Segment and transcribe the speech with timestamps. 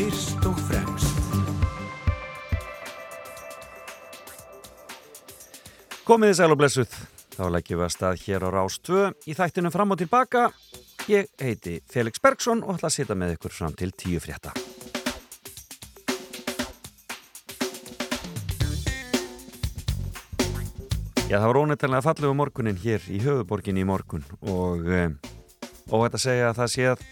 [0.00, 1.16] fyrst og fremst.
[6.08, 6.94] Komið þið sæl og blessuð.
[7.34, 10.46] Þá leggjum við að stað hér á Rás 2 í þættinu fram og tilbaka.
[11.10, 14.54] Ég heiti Felix Bergsson og ætla að sita með ykkur fram til tíu frétta.
[21.28, 25.12] Já, það var óneittalega fallegu morgunin hér í höfuborgin í morgun og eh,
[25.92, 27.06] óhætt að segja að það sé að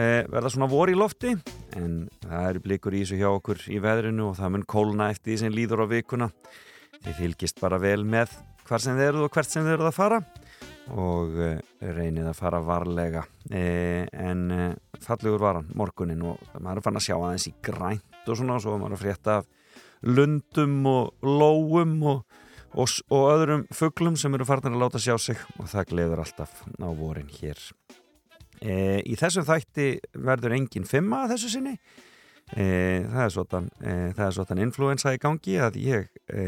[0.00, 1.36] eh, verða svona vor í lofti
[1.76, 5.32] en það eru blikur í þessu hjá okkur í veðrinu og það mun kólna eftir
[5.32, 6.28] því sem líður á vikuna.
[7.02, 8.32] Þið fylgist bara vel með
[8.66, 10.20] hvar sem þið eruð og hvert sem þið eruð að fara
[10.96, 16.86] og eh, reynið að fara varlega eh, en eh, fallegur varan morgunin og maður er
[16.86, 19.48] fann að sjá aðeins í grænt og svona og svo maður er að frétta af
[20.06, 22.42] lundum og lóum og
[22.76, 26.60] og, og öðrum fugglum sem eru farnir að láta sjá sig og það gleður alltaf
[26.66, 27.60] á vorin hér.
[28.62, 29.88] E, í þessum þætti
[30.26, 31.74] verður engin fimma að þessu sinni.
[32.54, 32.66] E,
[33.10, 36.44] það er svotan, e, það er svotan influensa í gangi að ég e,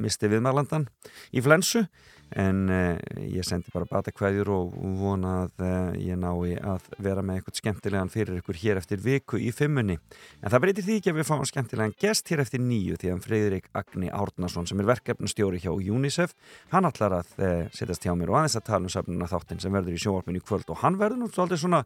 [0.00, 0.88] misti viðmælandan
[1.36, 1.84] í flensu
[2.34, 2.96] en uh,
[3.30, 7.60] ég sendi bara bata hverjur og vona að uh, ég nái að vera með eitthvað
[7.60, 9.96] skemmtilegan fyrir ykkur hér eftir viku í fimmunni.
[10.42, 13.22] En það breytir því ekki að við fáum skemmtilegan gest hér eftir nýju því að
[13.28, 16.34] Freyðurik Agni Árnason sem er verkefnustjóri hjá UNICEF
[16.74, 19.74] hann allar að uh, setjast hjá mér og aðeins að tala um söfnuna þáttin sem
[19.74, 21.82] verður í sjóarpinu í kvöld og hann verður svolítið svona,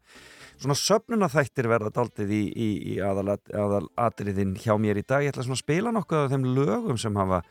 [0.56, 5.24] svona söfnuna þættir verða daldið í, í, í aðalatriðin hjá mér í dag.
[5.24, 7.42] Ég ætla að spila nokkuð af þeim lögum sem hafa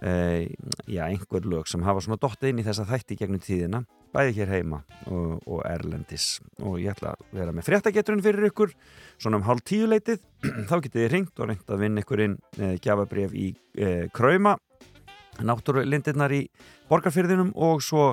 [0.00, 4.52] já, einhver lög sem hafa svona dótt inn í þessa þætti gegnum tíðina bæði hér
[4.52, 6.36] heima og, og Erlendis.
[6.62, 8.74] Og ég ætla að vera með fréttageturinn fyrir ykkur
[9.16, 10.22] svona um hálf tíu leitið.
[10.68, 14.56] Þá getið þið ringt og reynd að vinna ykkur inn uh, gjafabref í uh, Krauma
[15.42, 16.42] náttúrulindirnar í
[16.90, 18.12] borgarfyrðinum og svo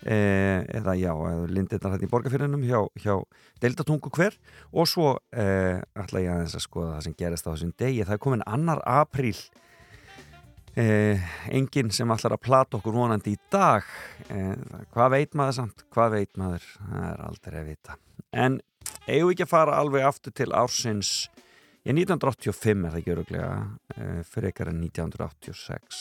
[0.00, 1.10] eða já,
[1.50, 3.18] lindirnar hérna í borgarfyrðinum hjá, hjá
[3.60, 4.38] Deildatungu hver.
[4.72, 8.06] Og svo ætla ég að þess að skoða það sem gerist á þessum degi.
[8.06, 9.34] Það er komin annar apríl
[10.80, 11.20] Eh,
[11.52, 13.84] enginn sem allar að plata okkur vonandi í dag.
[14.32, 14.54] Eh,
[14.94, 15.84] hvað veit maður samt?
[15.92, 17.96] Hvað veit maður, það er aldrei að vita.
[18.32, 18.60] En
[19.04, 21.12] eigum við ekki að fara alveg aftur til ársins?
[21.84, 23.52] Ég 1985 er það ekki öruglega
[23.96, 26.00] eh, fyrir ekkar en 1986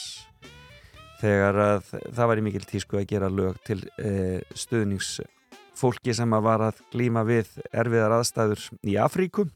[1.20, 6.46] þegar að það var í mikil tísku að gera lög til eh, stuðningsfólki sem að
[6.48, 9.48] var að glíma við erfiðar aðstæður í Afríku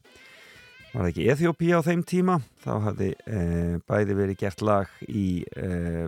[0.94, 2.38] var það ekki Eþjópi á þeim tíma?
[2.64, 5.28] Þá hafði eh, bæði verið gert lag í
[5.58, 6.06] eh,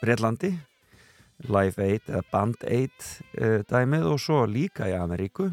[0.00, 0.52] Breitlandi
[1.48, 3.08] Live Aid eða Band Aid
[3.40, 5.48] eh, dæmið og svo líka í Ameríku.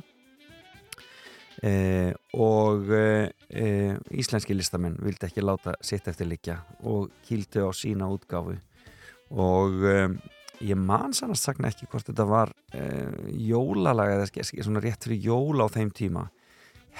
[1.65, 7.71] Eh, og eh, eh, íslenski listamenn vildi ekki láta sitt eftir líkja og kýldu á
[7.73, 8.57] sína útgáfu.
[9.31, 9.81] Og
[10.63, 12.53] ég man sannast sagna ekki hvort þetta var
[13.27, 16.23] jólalaga eða svona rétt fyrir jóla á þeim tíma.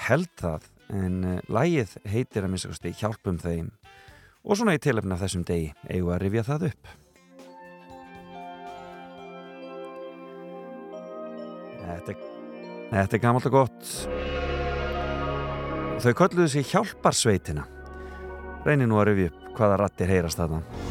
[0.08, 3.70] Held það en uh, lægið heitir að minnstakosti Hjálpum þeim.
[4.48, 6.92] Og svona í tilöfna þessum degi eigum að rifja það upp.
[11.88, 12.14] Þetta,
[12.92, 13.94] þetta er gammalt og gott.
[15.98, 17.66] Þau kölluðu sér Hjálparsveitina.
[18.66, 20.87] Reynir nú að rifja upp hvaða rattir heyrast þarna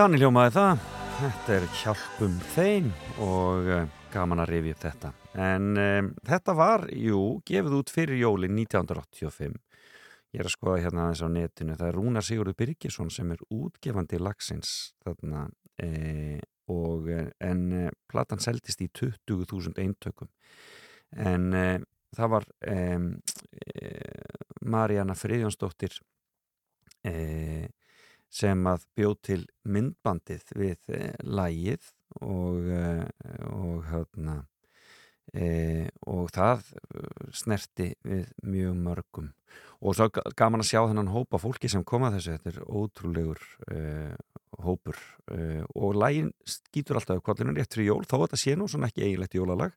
[0.00, 0.84] Hann hljómaði það.
[1.18, 2.86] Þetta er hjálpum þeim
[3.20, 3.80] og uh,
[4.14, 5.08] gaman að rifja upp þetta.
[5.44, 7.18] En um, þetta var, jú,
[7.50, 9.58] gefið út fyrir jólinn 1985.
[10.32, 11.76] Ég er að skoða hérna aðeins á netinu.
[11.76, 14.70] Það er Rúnar Sigurður Birgisson sem er útgefandi lagsins
[15.04, 15.42] þarna
[15.84, 15.90] e,
[16.72, 20.30] og en e, platan seldist í 20.000 eintökum.
[21.12, 21.66] En e,
[22.16, 22.48] það var
[24.64, 26.00] Marjana Friðjónsdóttir
[27.04, 27.68] eða
[28.30, 31.90] sem að bjóð til myndbandið við e, lægið
[32.22, 32.84] og, e,
[33.50, 34.36] og, hérna,
[35.34, 36.70] e, og það
[37.34, 39.30] snerti við mjög mörgum.
[39.80, 43.40] Og svo gaman að sjá þennan hópa fólki sem koma þessu, þetta er ótrúlegur
[44.60, 44.98] hópur
[45.72, 49.06] og lægin skýtur alltaf kvallinu rétt fyrir jól, þó að þetta sé nú svona ekki
[49.06, 49.72] eiginlegt jólalag,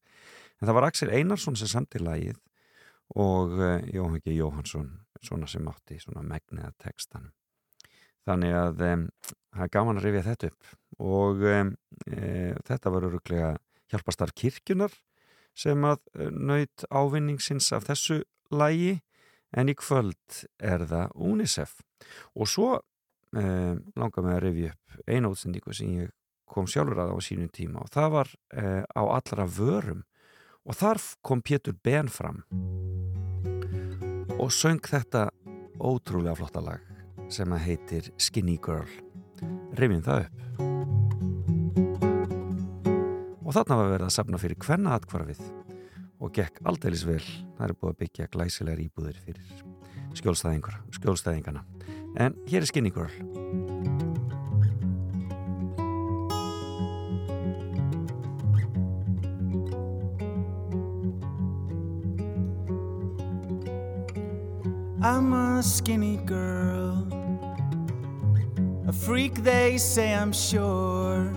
[0.59, 2.35] en það var Axel Einarsson sem samti lægið
[3.15, 3.55] og
[3.93, 4.35] Jóhann G.
[4.35, 4.91] Jóhansson
[5.23, 7.31] svona sem átti svona megniða textanum
[8.27, 10.75] þannig að það er gaman að rifja þetta upp.
[11.03, 11.57] Og e,
[12.67, 13.49] þetta var öruglega
[13.91, 14.93] hjálpastar kirkjunar
[15.57, 18.21] sem að e, naut ávinningsins af þessu
[18.53, 18.97] lægi
[19.53, 21.75] en í kvöld er það UNICEF.
[22.37, 26.13] Og svo um, langar mig að rifja upp einu útsendíku sem ég
[26.49, 27.83] kom sjálfur að á sínum tíma.
[27.85, 30.01] Og það var uh, á allra vörum.
[30.63, 32.41] Og þar kom Pétur Ben fram
[34.39, 35.27] og söng þetta
[35.83, 36.92] ótrúlega flotta lag
[37.33, 38.89] sem að heitir Skinny Girl.
[39.79, 40.37] Rifjum það upp.
[43.43, 45.41] Og þarna var verið að sapna fyrir hvenna atkvarfið
[46.23, 47.23] og gekk aldeilis vel.
[47.57, 49.47] Það er búið að byggja glæsilegar íbúðir fyrir
[50.13, 51.65] skjólstæðingana.
[52.21, 53.13] En hér er Skinny Girl.
[65.03, 67.12] I'm a skinny girl
[69.01, 71.33] Freak, they say, I'm sure.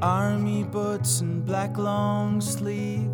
[0.00, 3.10] Army boots and black long sleeve.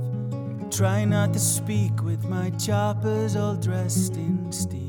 [0.71, 4.81] Try not to speak with my choppers all dressed in steel.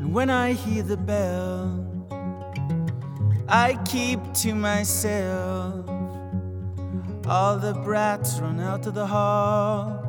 [0.00, 1.84] And when I hear the bell,
[3.48, 5.88] I keep to myself.
[7.26, 10.07] All the brats run out to the hall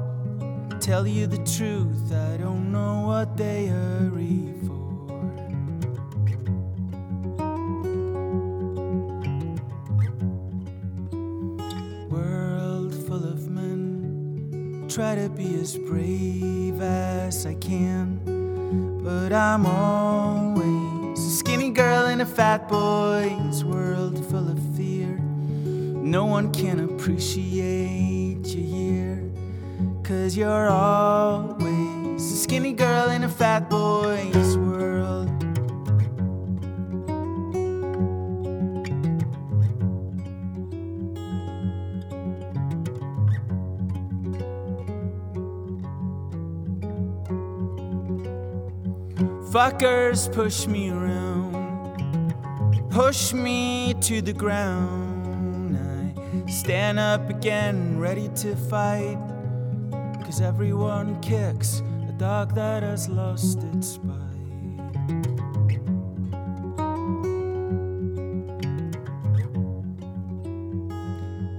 [0.79, 4.79] tell you the truth, I don't know what they hurry for.
[12.09, 18.21] World full of men, try to be as brave as I can,
[19.03, 25.17] but I'm always a skinny girl in a fat boy's world full of fear.
[25.17, 28.18] No one can appreciate.
[30.09, 35.29] Cause you're always a skinny girl in a fat boy's world.
[49.51, 52.33] Fuckers push me around,
[52.89, 55.77] push me to the ground.
[55.77, 59.38] I stand up again, ready to fight.
[60.29, 64.13] Cause everyone kicks a dog that has lost its bite.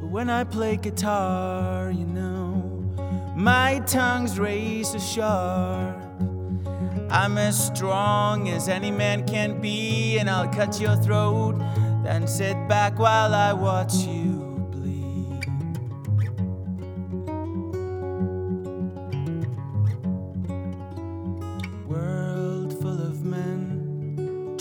[0.00, 2.84] But when I play guitar, you know,
[3.34, 5.96] my tongue's razor sharp.
[7.10, 11.58] I'm as strong as any man can be, and I'll cut your throat,
[12.04, 14.29] then sit back while I watch you.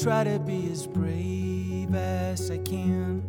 [0.09, 3.21] Try to be as brave as I can.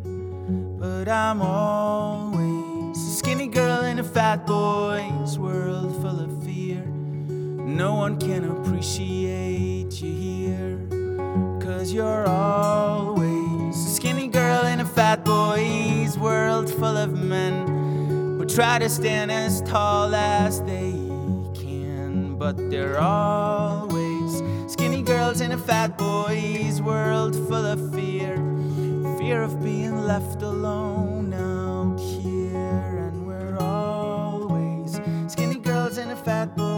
[0.79, 6.83] But I'm always a skinny girl in a fat boy's world full of fear.
[6.83, 10.79] No one can appreciate you here.
[11.61, 17.67] Cause you're always a skinny girl in a fat boy's world full of men
[18.39, 20.93] who try to stand as tall as they
[21.53, 22.37] can.
[22.39, 23.90] But they're always
[25.21, 28.37] girls in a fat boy's world full of fear.
[29.19, 33.07] Fear of being left alone out here.
[33.07, 36.70] And we're always skinny girls in a fat boy's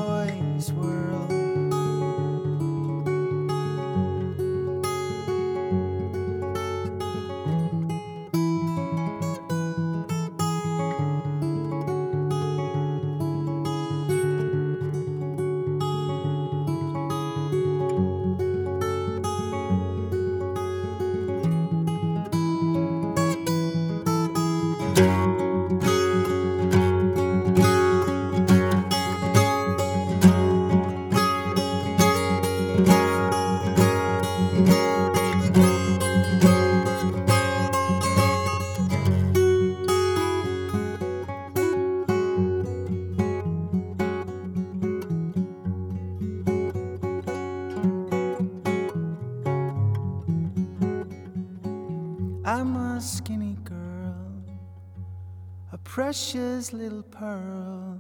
[52.99, 54.15] skinny girl,
[55.71, 57.99] a precious little pearl.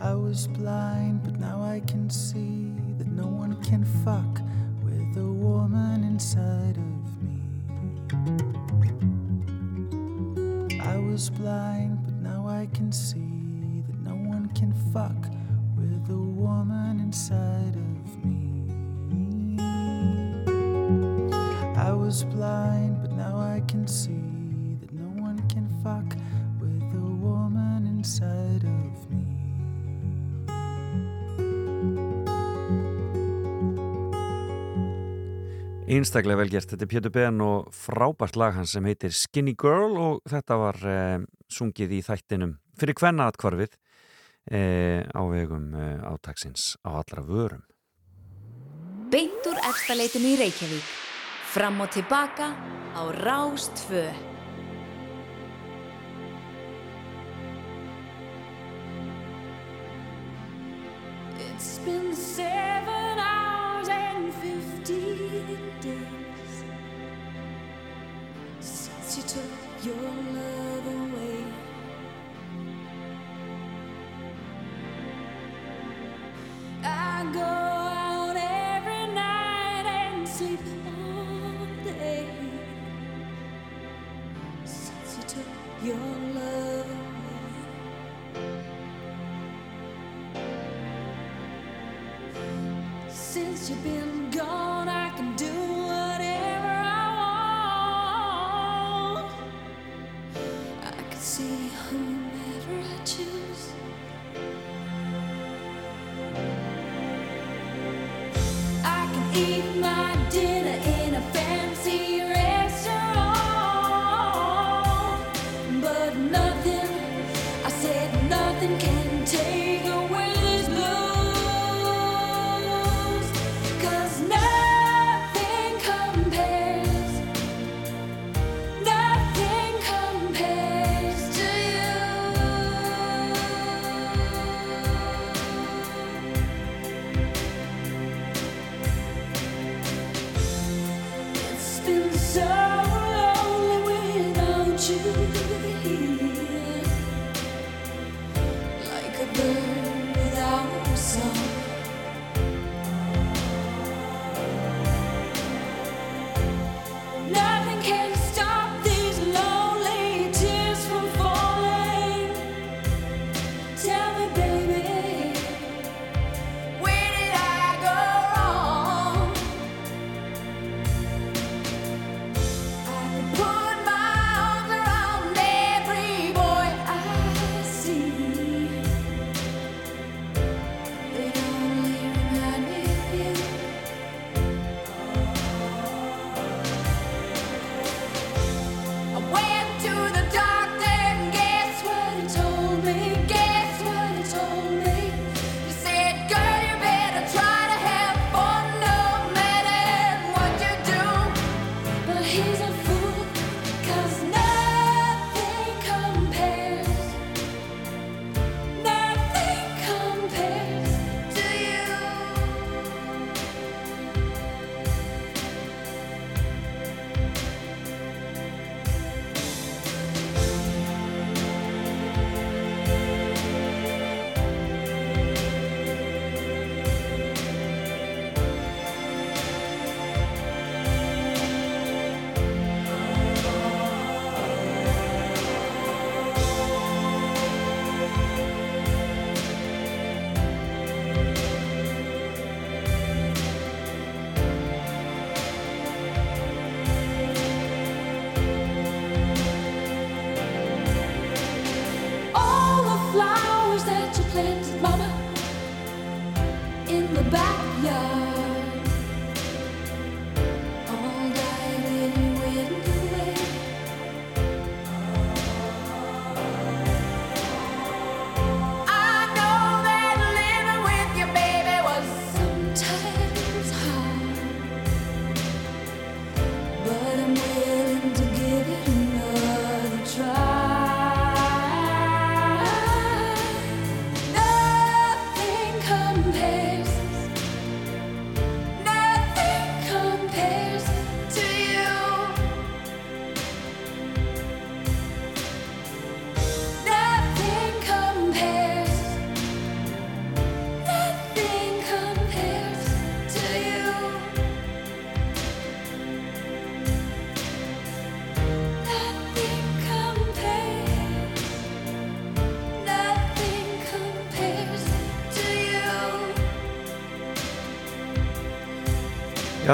[0.00, 4.40] I was blind, but now I can see that no one can fuck
[4.84, 7.42] with the woman inside of me.
[10.80, 15.30] I was blind, but now I can see that no one can fuck
[15.76, 17.97] with the woman inside of me.
[21.88, 26.04] I was blind, but now I can see that no one can fuck
[26.60, 29.24] with a woman inside of me.
[35.88, 39.96] Einstaklega vel gert, þetta er Pétur Ben og frábært lag hans sem heitir Skinny Girl
[39.96, 43.80] og þetta var eh, sungið í þættinum fyrir hvenna atkvarfið
[44.52, 47.64] eh, á vegum eh, átaksins á allra vörum.
[49.08, 50.96] Beint úr efstaleitinu í Reykjavík,
[51.48, 52.46] fram og tilbaka
[52.94, 54.04] á Rástfö.
[61.46, 66.54] It's been seven hours and fifteen days
[68.60, 71.44] since you took your love away.
[76.84, 77.67] I go
[93.08, 94.67] Since you've been gone,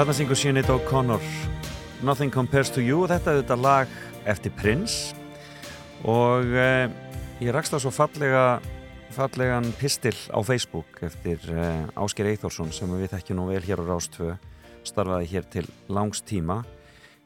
[0.05, 1.23] Þarna syngur Sinead O'Connor
[2.05, 3.93] Nothing Compares to You og þetta er þetta lag
[4.29, 5.15] eftir Prince.
[6.05, 6.91] Og eh,
[7.41, 8.59] ég rakst á svo fallega
[9.15, 13.89] fallegan pistil á Facebook eftir eh, Ásker Eithórsson sem við þekkjum nú vel hér á
[13.89, 14.35] Rástvö
[14.85, 16.59] starfaði hér til langs tíma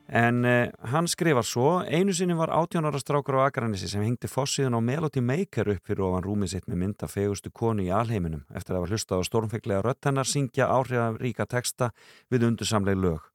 [0.09, 4.27] en eh, hann skrifar svo einu sinni var 18 ára strákur á Akranissi sem hengdi
[4.27, 8.45] fossiðan á Melody Maker upp fyrir ofan rúmið sitt með mynda fegustu konu í alheiminum
[8.49, 11.91] eftir að hafa hlustað á stórnfeglega rött hennar syngja áhrifaríka texta
[12.33, 13.29] við undursamleg lög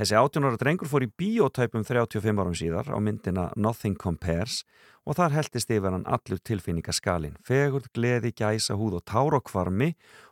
[0.00, 4.62] Þessi 18 ára drengur fór í biotæpum 35 árum síðar á myndina Nothing Compares
[5.04, 7.34] og þar heldist yfir hann allur tilfinningaskalin.
[7.44, 9.90] Fegurð, gleði, gæsa, húð og tárokvarmi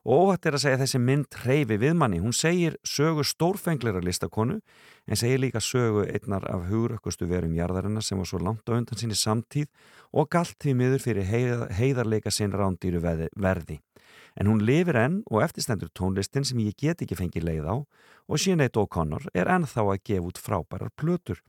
[0.08, 2.22] og óhætt er að segja þessi mynd hreyfi við manni.
[2.24, 4.62] Hún segir sögu stórfenglera listakonu
[5.08, 9.00] en segir líka sögu einnar af hugurökkustu verum jarðarinnar sem var svo langt á undan
[9.00, 9.68] sinni samtíð
[10.12, 11.28] og galt því miður fyrir
[11.72, 13.80] heiðarleika sinn rándýru verði.
[14.36, 17.76] En hún lifir enn og eftirstendur tónlistin sem ég get ekki fengið leið á
[18.28, 21.40] og Sinead O'Connor er ennþá að gefa út frábærar plötur.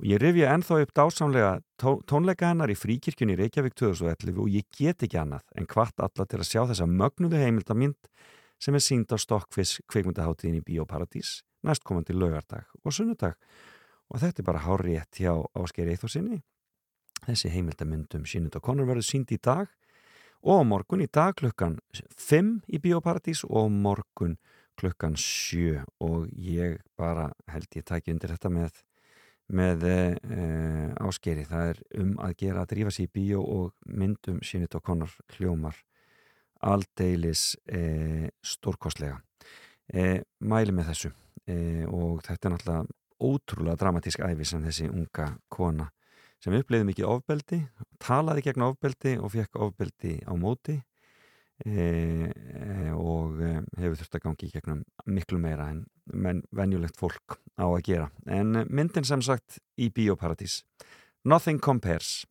[0.00, 5.04] Og ég rifja ennþá upp dásamlega tónleika hennar í fríkirkjunni Reykjavík 2011 og ég get
[5.06, 8.14] ekki annað en hvart alla til að sjá þessa mögnuðu heimildamind
[8.58, 13.38] sem er sínd á Stokkviss kveikmyndaháttíðin í Bíóparadís næstkomandi lögardag og sunnudag.
[14.12, 16.42] Og þetta er bara hár rétt hjá Ásker Eithorsinni.
[17.24, 19.70] Þessi heimildamindum Sinead O'Connor verður sínd í dag
[20.44, 21.78] og morgun í dag klukkan
[22.20, 24.36] 5 í Bíóparadís og morgun
[24.76, 28.82] klukkan 7 og ég bara held ég tæki undir þetta með,
[29.48, 29.96] með e,
[31.00, 31.46] áskeri.
[31.48, 35.14] Það er um að gera að drífa sér í bíó og myndum sínit og konar
[35.36, 35.78] hljómar
[36.64, 39.20] aldeilis e, stórkostlega.
[39.92, 41.10] E, mæli með þessu
[41.92, 42.84] og þetta er náttúrulega
[43.20, 45.90] ótrúlega dramatísk æfi sem þessi unga kona
[46.44, 47.60] sem uppleiði mikið ofbeldi,
[48.02, 50.76] talaði gegn ofbeldi og fekk ofbeldi á móti
[51.64, 57.38] e, e, og e, hefur þurft að gangi gegnum miklu meira en menn, venjulegt fólk
[57.56, 58.10] á að gera.
[58.28, 60.62] En myndin sem sagt í Bíóparadís,
[61.24, 62.26] Nothing Compares.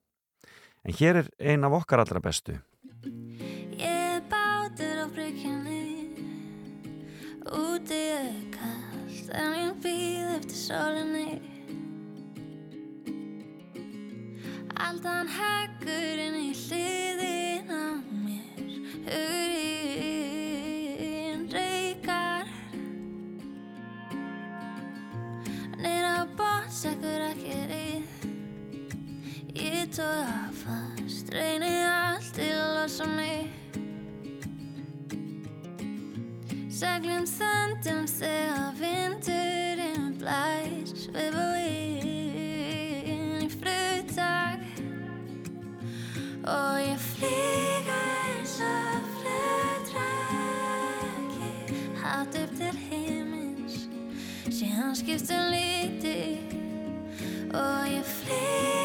[0.86, 2.60] En hér er ein af okkar allra bestu.
[3.04, 3.93] Ég
[7.52, 11.42] Úti er kallt En ég býð eftir sólinni.
[14.80, 18.72] Aldan heggur inn í hliðin á mér
[19.74, 20.24] Hugurinn
[21.52, 22.48] reykar.
[25.84, 28.06] Nýra bóts ekkur ekki rið
[29.60, 33.63] Ég tóða fast Reyni allt til að losa mig
[36.84, 41.46] Seglum þöndum þegar vindurinn blæs Svifu
[43.08, 44.60] inn í fluttak
[46.44, 50.60] Og ég flýga eins og flutræki
[52.04, 53.76] Hátt upp til heimins
[54.52, 56.20] Síðan skiptum líti
[57.56, 58.83] Og ég flýga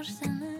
[0.00, 0.56] portinu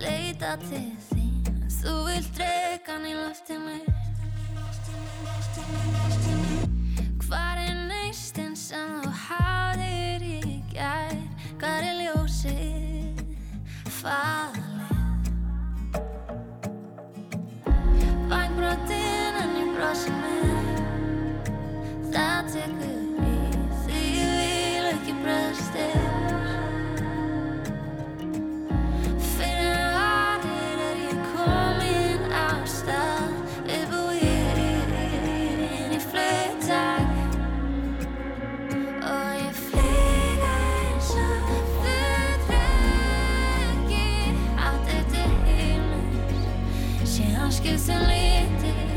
[0.00, 3.76] Leita til þín þú vilt dregan í loftinu
[7.26, 11.16] Hvar er neistinn sem þú hafðir í gær?
[11.60, 13.24] Hvar er ljósið
[14.00, 14.55] falið?
[47.46, 48.95] Síðan skiptum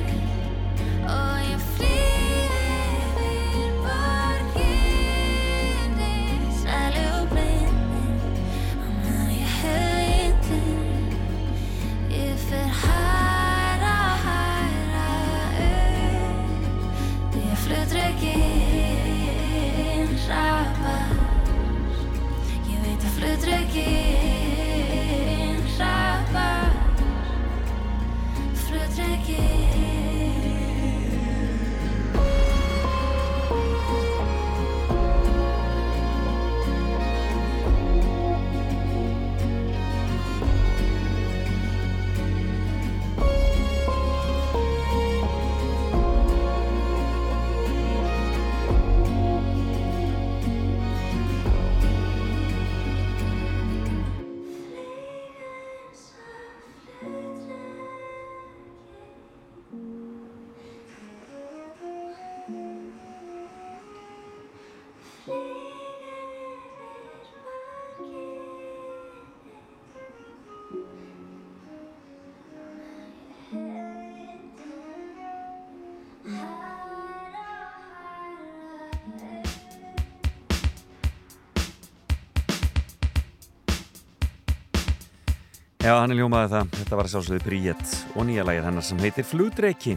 [85.79, 86.71] Já, hann er ljómaði það.
[86.75, 89.93] Þetta var sjálfsögðu Bríett og nýja lægir hennar sem heitir Flugdreiki.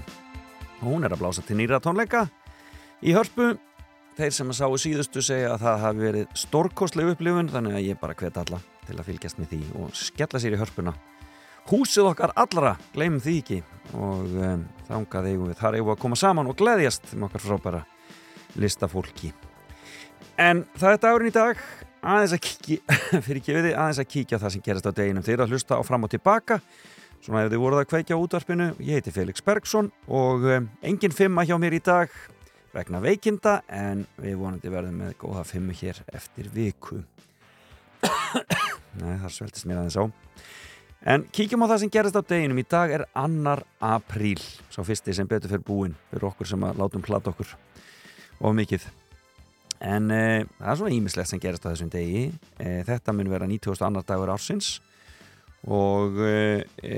[0.79, 2.21] Og hún er að blása til nýra tónleika
[3.03, 3.49] í hörpu.
[4.15, 7.99] Þeir sem að sáu síðustu segja að það hafi verið stórkostleg upplifun þannig að ég
[7.99, 10.95] bara hvet alla til að fylgjast með því og skella sér í hörpuna.
[11.73, 13.63] Húsið okkar allra, gleymum því ekki
[13.99, 17.49] og um, þangað eigum við þar eigum við að koma saman og gleðjast með okkar
[17.49, 17.87] frábæra
[18.55, 19.35] listafólki.
[20.39, 21.71] En það er dagurinn í dag
[22.03, 25.25] aðeins að kíkja, fyrir þið, aðeins að kíkja það sem gerast á deginum.
[25.27, 26.59] Þeir eru að hlusta á fram og tilbaka,
[27.23, 28.69] svona ef þið voruð að kveikja útvarpinu.
[28.83, 32.15] Ég heiti Felix Bergsson og um, engin fimma hjá mér í dag
[32.73, 37.03] vegna veikinda en við vonandi verðum með góða fimmu hér eftir viku.
[39.01, 40.05] Nei, það sveltist mér aðeins á.
[41.03, 42.63] En kíkjum á það sem gerast á deginum.
[42.63, 44.39] Í dag er annar apríl,
[44.71, 47.55] svo fyrsti sem betur fyrir búin, fyrir okkur sem að látum plata okkur
[48.43, 48.87] og mikið.
[49.83, 52.29] En e, það er svona ímislegt sem gerast á þessum degi.
[52.63, 53.83] E, þetta mun vera 90.
[53.83, 54.77] annar dagur ársins
[55.63, 56.95] og e,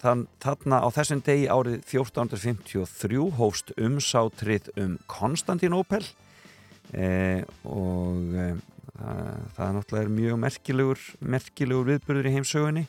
[0.00, 6.04] þann, þarna á þessum degi árið 1453 hófst umsátrið um Konstantinopel
[6.92, 8.34] og
[8.92, 12.82] það, er náttúrulega mjög merkilegur, merkilegur viðburður í heimsögunni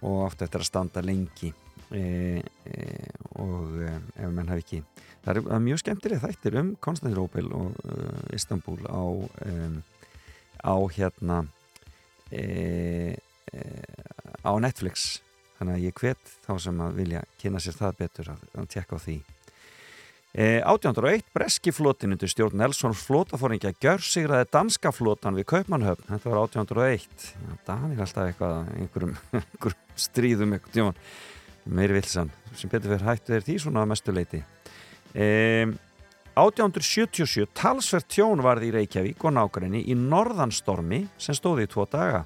[0.00, 1.52] og átt eftir að standa lengi
[3.36, 4.80] og ef mann hafi ekki
[5.22, 9.76] það er, það er mjög skemmtileg þættir um Konstantinopel og uh, Istanbul á, um,
[10.62, 11.42] á hérna
[12.32, 13.18] e,
[13.52, 13.60] e,
[14.42, 15.20] á Netflix.
[15.58, 18.98] Þannig að ég hvet þá sem að vilja kynna sér það betur að, að tjekka
[18.98, 19.16] á því.
[20.32, 26.08] E, 1801 Breski flotin undir stjórn Nelson flótafóringja gjör sigraði danska flotan við Kaupmannhöfn.
[26.08, 30.56] Þetta var 1801 Já, Danir alltaf eitthvað einhverjum, einhverjum stríðum
[31.68, 34.40] meiri vilsan sem betur fyrir hættu þeir því svona að mestu leiti
[35.12, 35.74] Um,
[36.32, 42.22] 1877 talsvert tjón varði í Reykjavík og nákvæmni í norðanstormi sem stóði í tvo daga.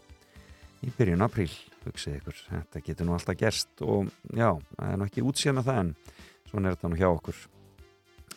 [0.87, 1.51] Í byrjun apríl,
[1.83, 5.68] hugsið ykkur þetta getur nú alltaf gerst og já, það er nú ekki útsíð með
[5.70, 5.92] það en
[6.46, 7.42] svona er þetta nú hjá okkur.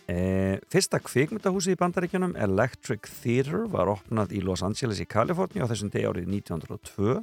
[0.10, 0.18] E,
[0.74, 5.94] Fyrsta kvikmyndahúsi í bandaríkjunum Electric Theatre var opnað í Los Angeles í Kaliforni á þessum
[5.94, 7.20] degi árið 1902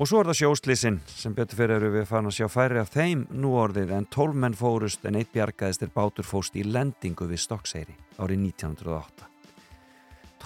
[0.00, 2.88] Og svo er það sjóslísinn sem betur fyrir eru við farin að sjá færi af
[2.94, 7.26] þeim nú orðið en 12 menn fórust en eitt bjargaðist er bátur fóst í lendingu
[7.28, 9.26] við Stokkseyri árið 1908.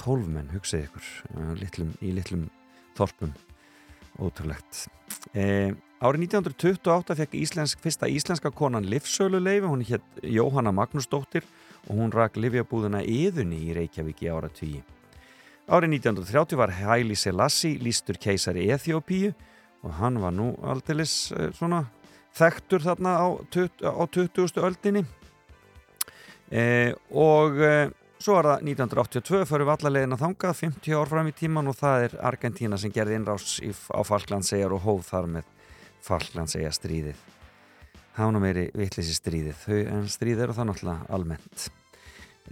[0.00, 1.12] 12 menn, hugsið ykkur,
[1.60, 2.48] litlum, í litlum
[2.98, 3.30] þorpum,
[4.18, 4.88] ótrúlegt.
[5.30, 5.70] E,
[6.02, 11.46] árið 1928 fekk íslensk, fyrsta íslenska konan livsöluleifi, hún hétt Jóhanna Magnúsdóttir
[11.86, 14.93] og hún rak livjabúðuna yðunni í Reykjavík í ára 10.
[15.64, 19.31] Árið 1930 var Haile Selassie lístur keisari Eþjópíu
[19.85, 21.87] og hann var nú aldeilis svona
[22.37, 24.61] þekktur þarna á, á 20.
[24.61, 25.05] öldinni
[26.53, 27.70] e, og e,
[28.20, 32.09] svo var það 1982 fyrir vallalegin að þangað 50 ár fram í tíman og það
[32.09, 35.48] er Argentina sem gerði innrás í, á Falklandsegjar og hóð þar með
[36.05, 37.24] Falklandsegja stríðið
[38.14, 41.66] það var nú meiri vittlisi stríðið en stríðið eru það náttúrulega almennt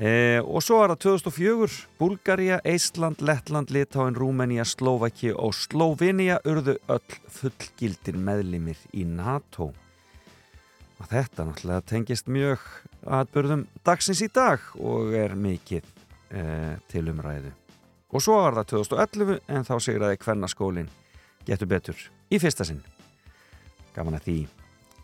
[0.01, 6.79] Eh, og svo var það 2004 Bulgaria, Eistland, Lettland, Litáin, Rúmenía, Slovaki og Slovinia urðu
[6.89, 9.69] öll fullgildir meðlimir í NATO.
[10.97, 12.65] Og þetta náttúrulega tengist mjög
[13.05, 17.53] aðbörðum dagsins í dag og er mikið eh, til umræðu.
[18.13, 20.91] Og svo var það 2011 en þá segir að hvernaskólin
[21.45, 22.81] getur betur í fyrsta sinn.
[23.93, 24.41] Gaman að því.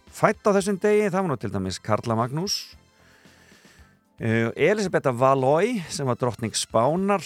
[0.09, 2.78] Fætt á þessum degi, það var nú til dæmis Karla Magnús
[4.19, 7.23] Elisabetta Valói sem var drottning Spánar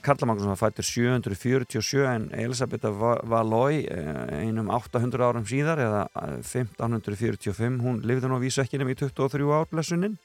[0.00, 6.06] Karla Magnússon fættur 747 en Elisabetta Valói uh, einum 800 árum síðar eða
[6.40, 10.16] 1545 hún lifði nú á vísökkinum í 23 árblessunin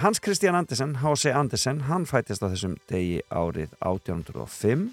[0.00, 1.30] Hans Christian Andersen H.C.
[1.34, 4.86] Andersen, hann fættist á þessum degi árið 1805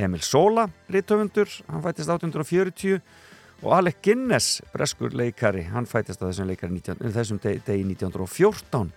[0.00, 3.04] Emil Sola, litöfundur hann fættist 1840
[3.62, 8.90] og Alec Guinness, breskur leikari hann fætist á þessum leikari 19, þessum degi, degi 1914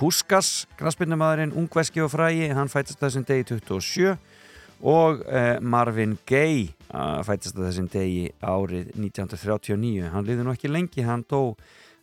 [0.00, 4.14] Puskas, græspinnumadurinn ungveski og frægi, hann fætist á þessum degi 27
[4.80, 6.72] og eh, Marvin Gaye
[7.26, 11.52] fætist á þessum degi árið 1939 hann liði nú ekki lengi, hann dó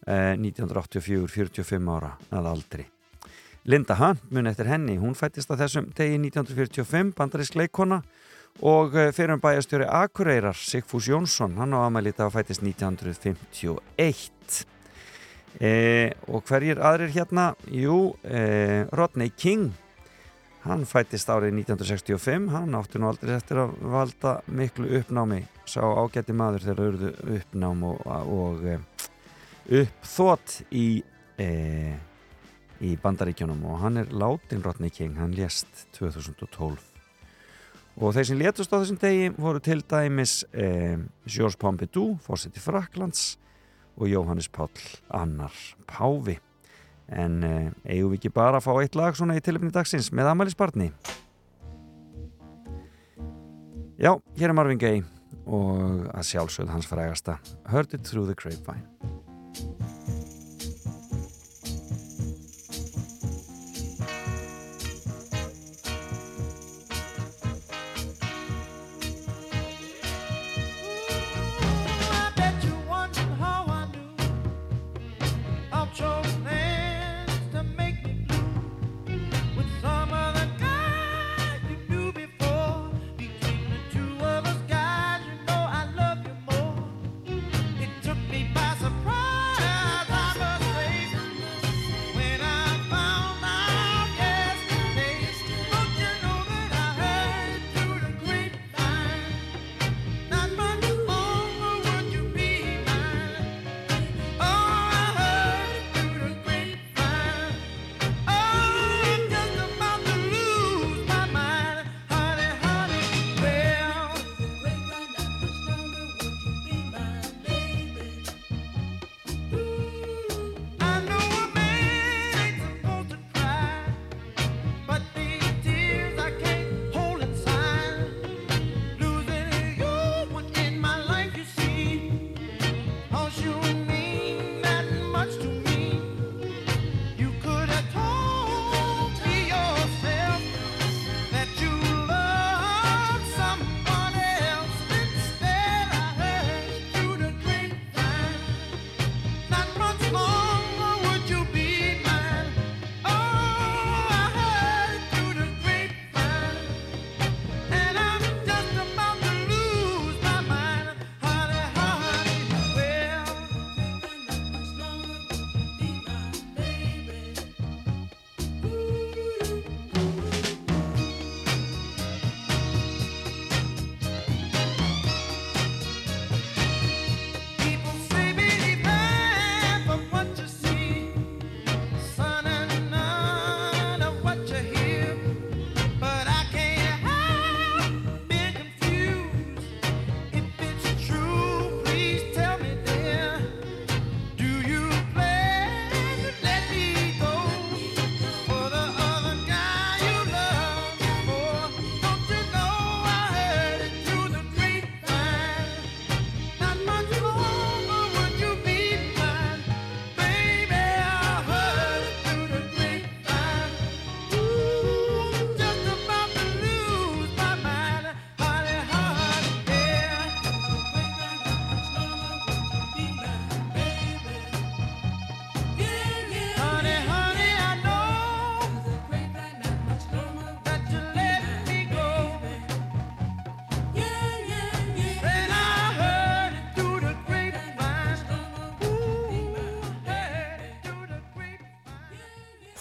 [0.07, 2.87] eh, 1984, 45 ára að aldri.
[3.67, 7.99] Linda Hunt mun eftir henni, hún fætist á þessum degi 1945, bandarísk leikona
[8.61, 14.65] og fyrir um bæjastjóri Akureyrar Sigfús Jónsson, hann á aðmælita að fætist 1951
[15.61, 15.73] e,
[16.27, 17.51] og hverjir aðrir hérna?
[17.69, 19.69] Jú, e, Rodney King
[20.65, 26.33] hann fætist árið 1965 hann átti nú aldrei eftir að valda miklu uppnámi sá ágætti
[26.35, 28.79] maður þegar auðvitað uppnám og, og e,
[29.83, 30.89] uppþót í
[32.81, 36.96] í bandaríkjónum og hann er látin Rodney King, hann lést 2012
[37.97, 43.37] og þeir sem letust á þessum degi voru til dæmis eh, Georges Pompidou, fórseti Fraklands
[43.97, 44.69] og Jóhannes Pál
[45.09, 45.53] Annar
[45.89, 46.37] Páfi.
[47.07, 50.33] En eh, eigum við ekki bara að fá eitt lag svona í tilöfni dagsins með
[50.33, 50.89] Amalys Barni
[53.97, 55.05] Já, hér er Marvin Gaye
[55.47, 57.39] og að sjálfsögð hans frægasta
[57.71, 58.85] Heard it through the grapevine.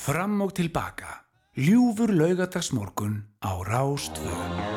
[0.07, 1.25] Fram og tilbaka.
[1.59, 4.76] Ljúfur laugardagsmorgun á Rástvöð.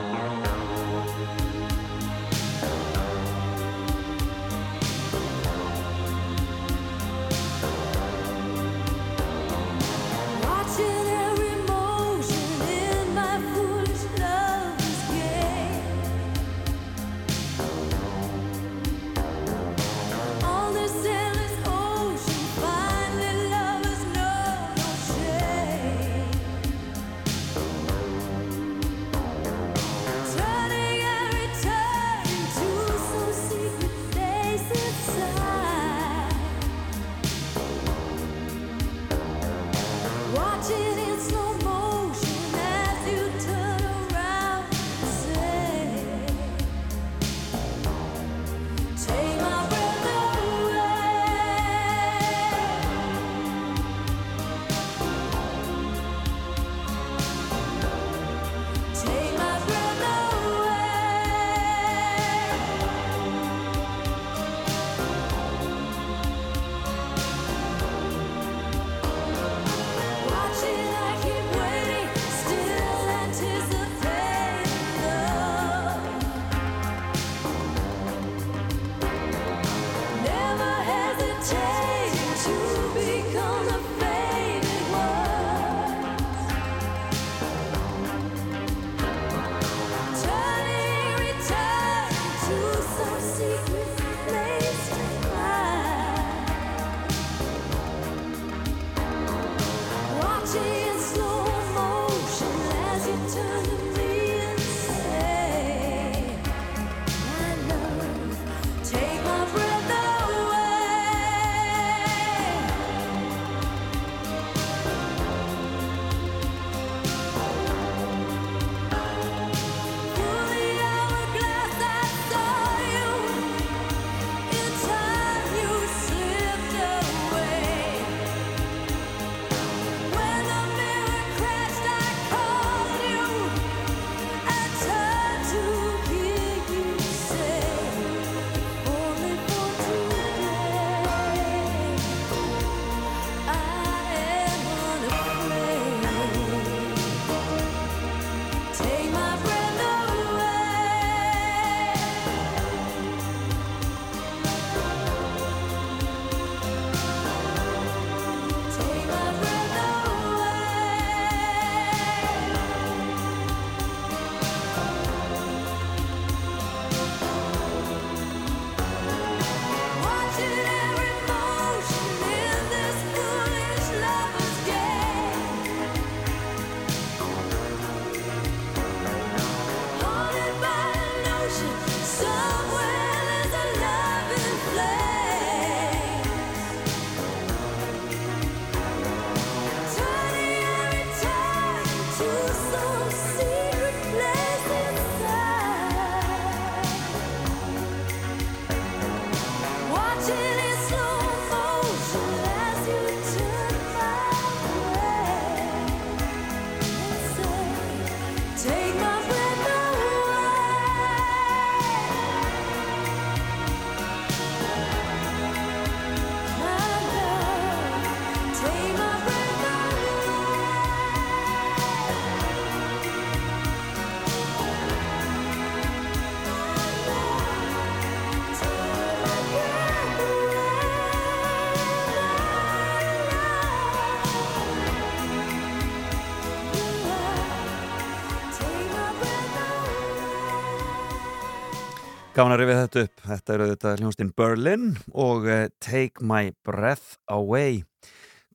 [242.40, 247.82] Gánar við þetta upp, þetta eru þetta hljónstinn Berlin og uh, Take My Breath Away.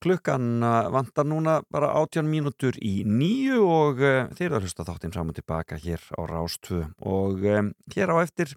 [0.01, 4.87] Klukkan uh, vantar núna bara 18 mínútur í nýju og uh, þeir eru að hlusta
[4.89, 8.55] þáttinn fram og tilbaka hér á Rástvö og hér á eftir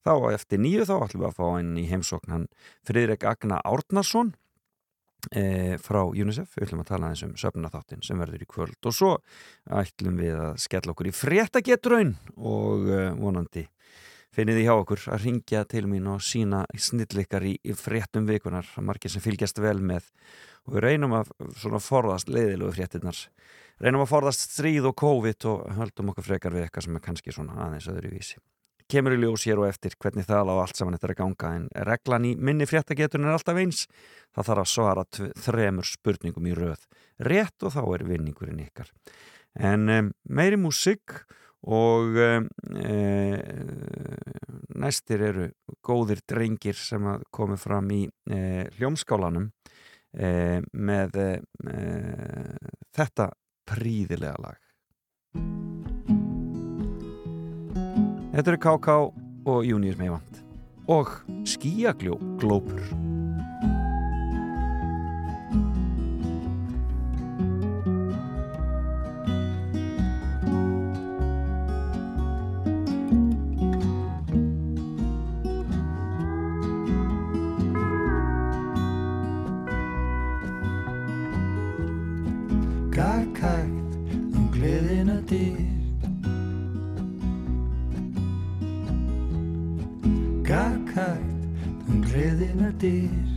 [0.00, 2.46] þá á eftir nýju þá ætlum við að fá inn í heimsókn hann
[2.88, 4.32] Friðrik Agna Árnason
[5.28, 8.78] e, frá UNICEF, við ætlum að tala eins um söfnaþáttin sem verður í kvöld.
[8.80, 9.12] Og svo
[9.68, 13.66] ætlum við að skella okkur í fréttagetraun og e, vonandi
[14.36, 18.68] finnið því hjá okkur að ringja til mín og sína snillikar í, í fréttum vikunar,
[18.84, 20.06] margir sem fylgjast vel með.
[20.68, 23.24] Og við reynum að svona forðast leiðilegu fréttinnar
[23.80, 27.34] reynum að forðast stríð og COVID og höldum okkur frekar við eitthvað sem er kannski
[27.34, 28.40] svona aðeins öðru vísi
[28.90, 31.50] kemur í ljós hér og eftir hvernig það á allt saman þetta er að ganga
[31.56, 33.84] en reglan í minni fréttageturinn er alltaf eins.
[34.34, 35.04] Það þarf að svara
[35.44, 36.88] þremur spurningum í röð.
[37.30, 38.90] Rétt og þá er vinningurinn ykkar.
[39.54, 41.20] En um, meiri músik
[41.68, 42.30] og e,
[44.80, 45.50] næstir eru
[45.84, 48.40] góðir drengir sem að komi fram í e,
[48.78, 49.50] hljómskálanum
[50.16, 51.20] e, með
[52.96, 53.30] þetta
[53.68, 54.58] príðilega lag.
[58.30, 58.98] Þetta eru KK
[59.50, 60.42] og Június Meivand
[60.90, 61.12] og
[61.46, 63.19] Skíaglópur
[92.80, 93.29] did.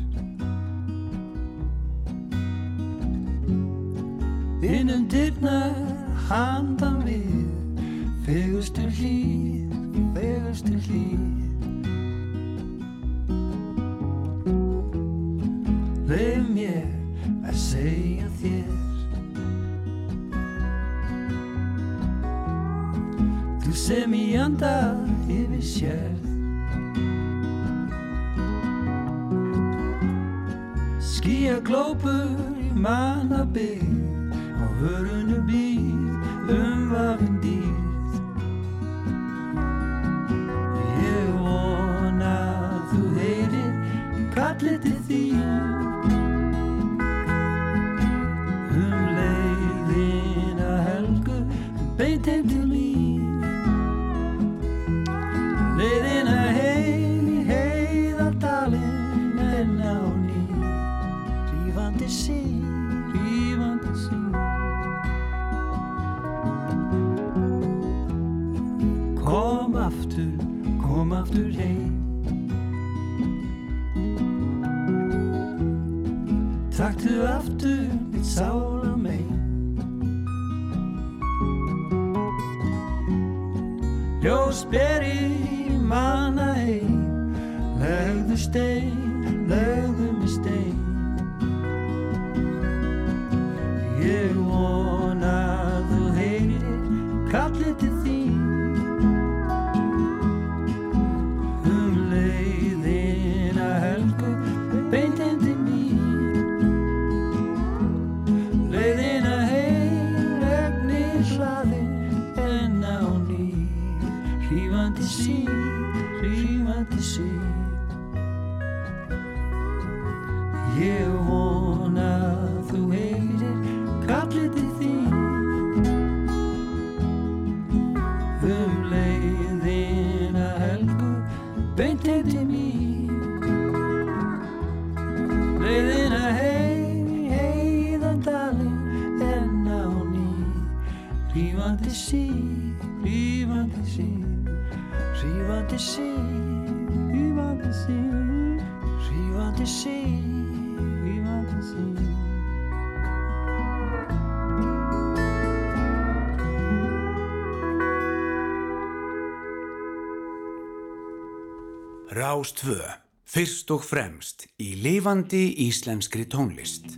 [162.44, 162.76] Rás 2.
[163.24, 166.93] Fyrst og fremst í lifandi íslenskri tónlist.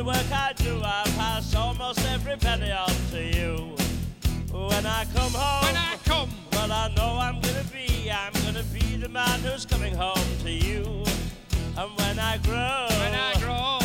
[0.00, 3.76] the work I do, I pass almost every penny on to you.
[4.50, 8.64] When I come home, when I come, well I know I'm gonna be, I'm gonna
[8.72, 11.04] be the man who's coming home to you.
[11.76, 13.79] And when I grow, when I grow.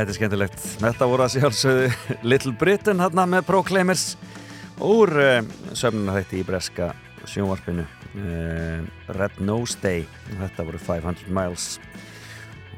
[0.00, 0.62] þetta er skemmtilegt.
[0.82, 4.06] Þetta voru að sjálfsögðu Little Britain hérna með Proclaimers
[4.84, 6.90] úr eh, uh, sömnunarhætti í Breska
[7.26, 8.82] sjónvarpinu uh,
[9.16, 11.68] Red Nose Day og þetta voru 500 Miles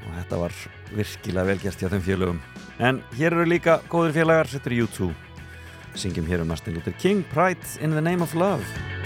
[0.05, 0.61] og þetta var
[0.95, 2.45] virkilega velgjert hjá þeim félögum.
[2.79, 5.11] En hér eru líka góðir félagar, þetta eru U2
[5.99, 8.98] syngjum hér um Martin Luther King, Pride in the Name of Love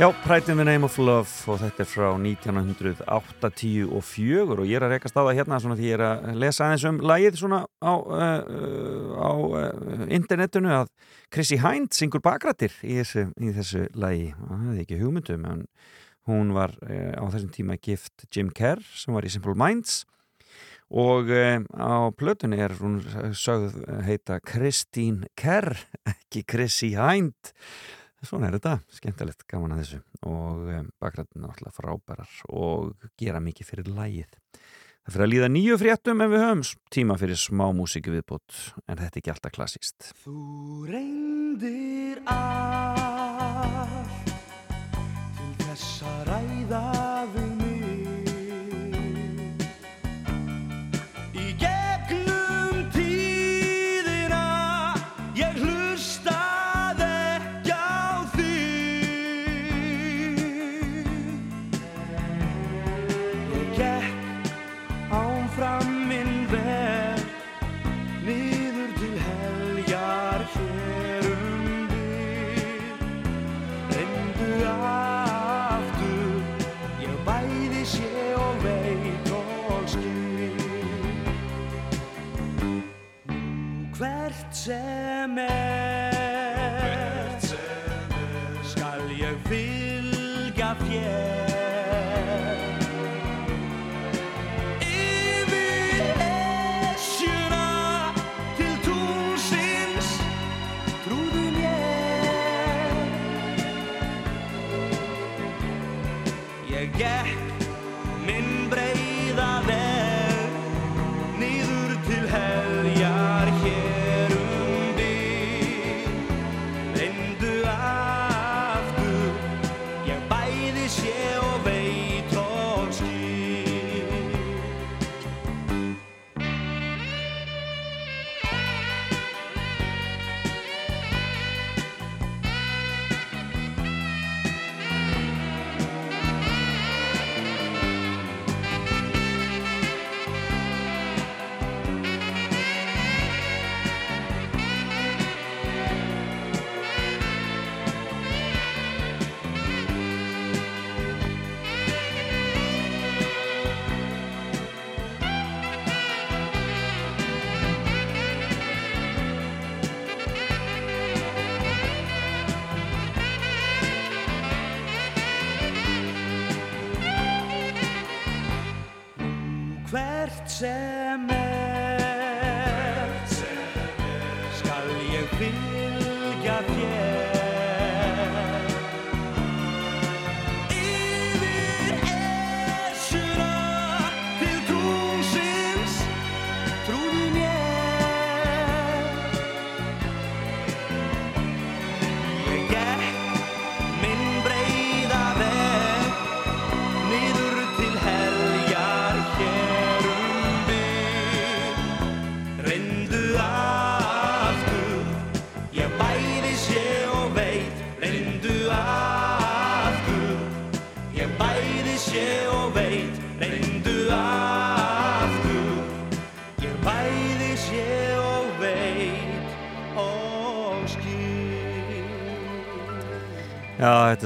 [0.00, 4.84] Já, Pride in the Name of Love og þetta er frá 1984 og ég er
[4.86, 7.68] að rekast á það hérna svona því ég er að lesa aðeins um lagið svona
[7.84, 8.40] á, uh,
[9.20, 10.88] á uh, internetinu að
[11.28, 14.32] Chrissy Hind syngur bakrættir í þessu, í þessu lagi.
[14.40, 15.68] Það hefði ekki hugmyndum en
[16.32, 20.08] hún var uh, á þessum tíma gift Jim Kerr sem var í Simple Minds
[20.88, 23.04] og á plötunni er hún
[23.36, 25.76] sögð heita Christine Kerr
[26.08, 27.52] ekki Chrissy Hind
[28.20, 29.98] Svona er þetta, skemmtilegt, gaman að þessu
[30.28, 34.36] og um, bakrættin náttúrulega frábærar og gera mikið fyrir lægið.
[35.00, 39.00] Það fyrir að líða nýju fréttum en við höfum tíma fyrir smá músíku viðbútt en
[39.00, 40.10] þetta er ekki alltaf klassíst.
[40.26, 40.36] Þú
[40.90, 44.20] reyndir allt
[45.56, 46.84] til þess að ræða
[47.32, 47.59] við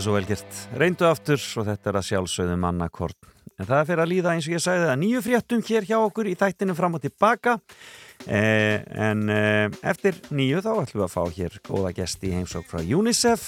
[0.04, 0.56] er svo vel gert.
[0.76, 3.28] Reyndu aftur og þetta er að sjálfsögðu mannakorn.
[3.54, 5.94] En það er fyrir að líða eins og ég sagði það nýju fréttum hér hjá
[5.96, 7.54] okkur í þættinu fram og tilbaka.
[8.26, 12.68] Eh, en eh, eftir nýju þá ætlum við að fá hér góða gesti í heimsók
[12.68, 13.46] frá UNICEF.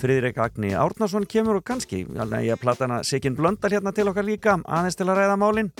[0.00, 4.24] Friðrik Agni Árnason kemur og kannski, ég að plata hana Sigyn Blöndal hérna til okkar
[4.24, 5.72] líka, aðeins til að ræða málin.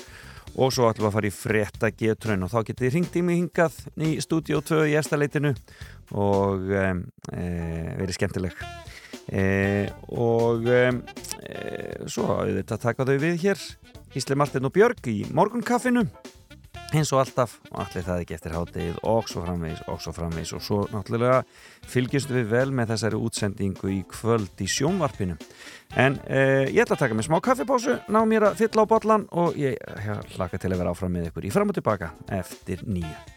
[0.60, 3.24] Og svo ætlum við að fara í frétta getrun og þá getið þið ringt í
[3.24, 5.54] mig hingað í stúdíó 2 í efstaleitinu
[6.20, 6.88] og e,
[7.32, 7.46] e,
[8.02, 8.66] verið skemmtileg.
[9.32, 10.82] E, og e,
[12.04, 13.64] svo auðvitað taka þau við hér.
[14.12, 16.04] Gísli Martin og Björg í morgunkaffinu.
[16.92, 20.52] Eins og alltaf og allir það ekki eftir háttegið og svo framvegis og svo framvegis
[20.58, 21.38] og svo náttúrulega
[21.88, 25.38] fylgjumst við vel með þessari útsendingu í kvöld í sjónvarpinu.
[25.96, 29.28] En eh, ég ætla að taka mig smá kaffipásu ná mér að fylla á bollan
[29.32, 32.12] og ég ja, hlaka til að vera áfram með ykkur í fram og tilbaka
[32.42, 33.31] eftir nýju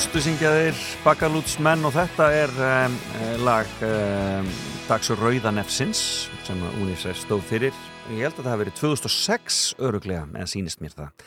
[0.00, 2.94] Ástu syngjaðir, bakalútsmenn og þetta er um,
[3.44, 4.46] lag um,
[4.86, 6.00] Dags og Rauðanefsins
[6.46, 7.76] sem Unísæf stóð fyrir.
[8.08, 9.58] Ég held að það hefði verið 2006
[9.90, 11.26] öruglega, eða sínist mér það.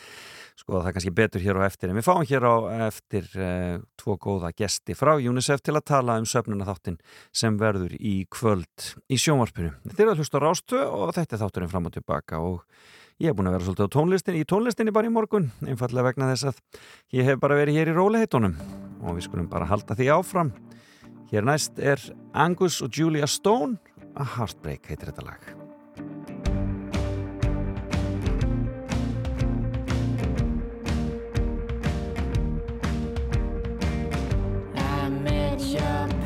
[0.58, 2.54] Skoða það kannski betur hér á eftir en við fáum hér á
[2.88, 6.98] eftir uh, tvo góða gesti frá Unísæf til að tala um söfnuna þáttinn
[7.30, 9.70] sem verður í kvöld í sjónvarpinu.
[9.86, 12.66] Þetta er að hlusta rástu og þetta er þátturinn fram og tilbaka og
[13.24, 16.50] Ég hef búin að vera svolítið tónlistin, í tónlistinni bara í morgun, einfallega vegna þess
[16.50, 16.58] að
[17.16, 18.52] ég hef bara verið hér í róliheitunum
[19.00, 20.50] og við skulum bara halda því áfram.
[21.30, 22.02] Hér næst er
[22.36, 23.80] Angus og Julia Stone,
[24.12, 25.40] A Heartbreak heitir þetta lag.
[34.76, 36.23] I met you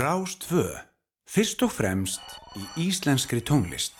[0.00, 0.62] Rás 2.
[1.28, 2.22] Fyrst og fremst
[2.56, 3.92] í íslenskri tónlist.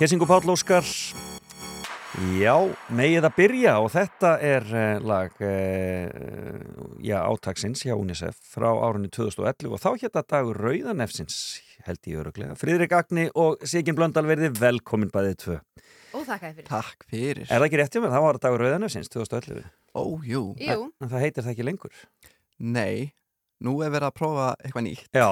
[0.00, 0.86] Hér syngur Páll Óskar
[2.40, 2.54] Já,
[2.88, 6.06] megið að byrja og þetta er uh, lag uh,
[7.04, 11.36] já, átaksins hjá UNICEF frá árunni 2011 og þá hérna dagur Rauðanefsins
[11.84, 12.56] held ég öruglega.
[12.56, 15.60] Friðrik Agni og Sigin Blöndal verði velkomin bæðið tvö.
[16.16, 16.68] Og þakka þér fyrir.
[16.72, 17.44] Takk fyrir.
[17.44, 18.14] Er það ekki rétt hjá mér?
[18.16, 19.66] Það var dagur Rauðanefsins 2011.
[19.92, 20.44] Ó, jú.
[20.64, 20.78] Jú.
[20.96, 22.04] En það heitir það ekki lengur.
[22.56, 23.12] Nei,
[23.60, 25.12] nú er verið að prófa eitthvað nýtt.
[25.12, 25.28] Já.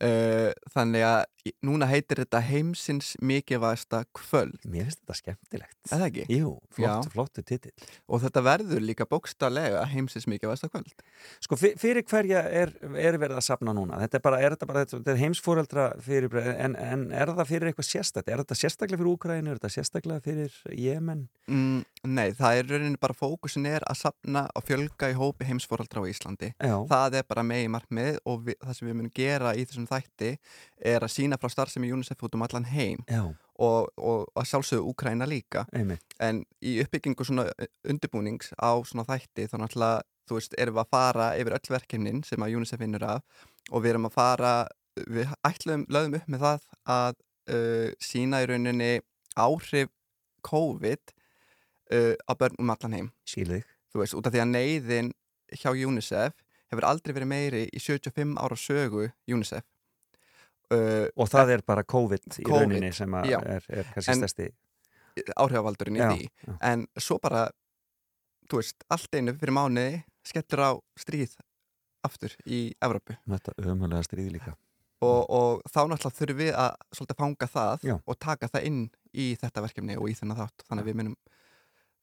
[0.00, 1.26] Uh, þannig að
[1.64, 4.58] núna heitir þetta heimsins mikilvægsta kvöld.
[4.68, 5.76] Mér finnst þetta skemmtilegt.
[5.88, 6.24] Er það ekki?
[6.38, 7.72] Jú, flott, flottu titill.
[8.08, 11.04] Og þetta verður líka bókstarlega heimsins mikilvægsta kvöld.
[11.44, 14.00] Sko fyr- fyrir hverja er, er verið að sapna núna?
[14.04, 17.70] Þetta er bara, er þetta bara, þetta er heimsfóreldra fyrir, en, en er það fyrir
[17.72, 18.28] eitthvað sérstætt?
[18.32, 19.52] Er þetta sérstaklega fyrir Úkrænu?
[19.52, 21.26] Er þetta sérstaklega fyrir Jemen?
[21.48, 26.00] Mm, nei, það er rauninni bara fókusin er að sapna og fjölga í hópi heimsforaldra
[26.00, 26.50] á Íslandi.
[26.56, 26.74] Já.
[26.88, 30.30] Það er bara megi markmið og við, það sem við munum gera í þessum þætti
[30.92, 33.22] er að sína frá starfsemi UNICEF út um allan heim Já.
[33.60, 35.66] og, og að sjálfsögðu Úkræna líka.
[35.76, 36.16] Einmitt.
[36.22, 37.48] En í uppbyggingu svona
[37.84, 42.24] undirbúnings á svona þætti þá náttúrulega, þú veist, erum við að fara yfir öll verkefnin
[42.24, 44.54] sem að UNICEF vinnur af og við erum að fara,
[45.04, 47.16] við ætlum, lögum upp með það að
[47.52, 48.92] uh, sína í rauninni
[49.38, 49.92] áhrif
[50.46, 51.12] COVID
[51.92, 53.10] uh, á börn um allan heim.
[53.26, 53.64] Skilðið.
[53.90, 55.12] Þú veist, út af því að neyðin
[55.58, 56.34] hjá UNICEF
[56.70, 59.64] hefur aldrei verið meiri í 75 ára sögu UNICEF.
[60.70, 63.40] Uh, Og það er bara COVID í COVID, rauninni sem já.
[63.42, 64.44] er, er kannski stærsti.
[65.42, 66.52] áhrifavaldurinn í því já.
[66.70, 67.48] en svo bara
[68.50, 69.98] þú veist, allt einu fyrir mánuði
[70.30, 70.70] skellur á
[71.02, 71.34] stríð
[72.06, 74.54] aftur í Evrópu Þetta ömulega stríði líka.
[75.02, 77.96] og, og þá náttúrulega þurfum við að svolítið fanga það Já.
[78.06, 78.80] og taka það inn
[79.10, 81.16] í þetta verkefni og í þennan þátt þannig að við munum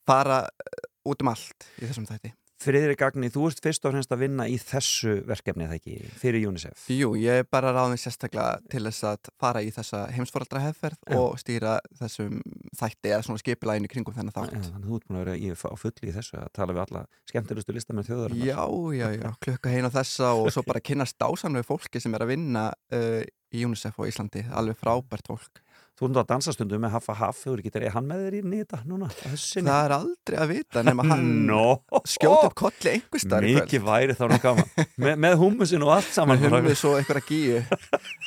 [0.08, 4.14] fara eh, út um allt í þessum þætti Friðrik Agni, þú ert fyrst og fremst
[4.14, 6.88] að vinna í þessu verkefni, það ekki, fyrir UNICEF.
[6.90, 11.20] Jú, ég er bara ráðin sérstaklega til þess að fara í þessa heimsforaldra hefferð Já.
[11.20, 12.40] og stýra þessum
[12.80, 15.38] þætti eða svona skipilæginu kringum þennan þátt Já, þannig að þú ert búin að vera
[15.38, 18.50] í, á fulli í þessu að tala við alla skemmtilegustu listamenn þjóðarinnar.
[18.50, 18.66] Já,
[18.98, 22.72] já, já, klukka heina þessa og svo bara kynnast dásamlegu fólki sem er að vinna
[22.74, 23.22] uh,
[23.54, 25.62] í UNICEF og Íslandi, alveg frábært fólk.
[25.98, 28.36] Þú ert nú að dansa stundum með Haffa Haff, þú getur, er hann með þér
[28.38, 29.08] í nýta núna?
[29.10, 29.72] á þessu sinni?
[29.72, 31.64] Það er aldrei að vita nema hann no.
[32.06, 33.48] skjóta upp kolli einhver kvöld.
[33.58, 34.70] Mikið væri þá nú gaman.
[35.02, 36.38] Me, með hummusin og allt saman.
[36.44, 37.64] Með hummus og einhverja gíu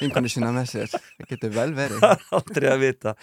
[0.00, 0.90] vinkonu sína með sér.
[0.98, 2.02] Það getur vel verið.
[2.02, 3.14] Það er aldrei að vita.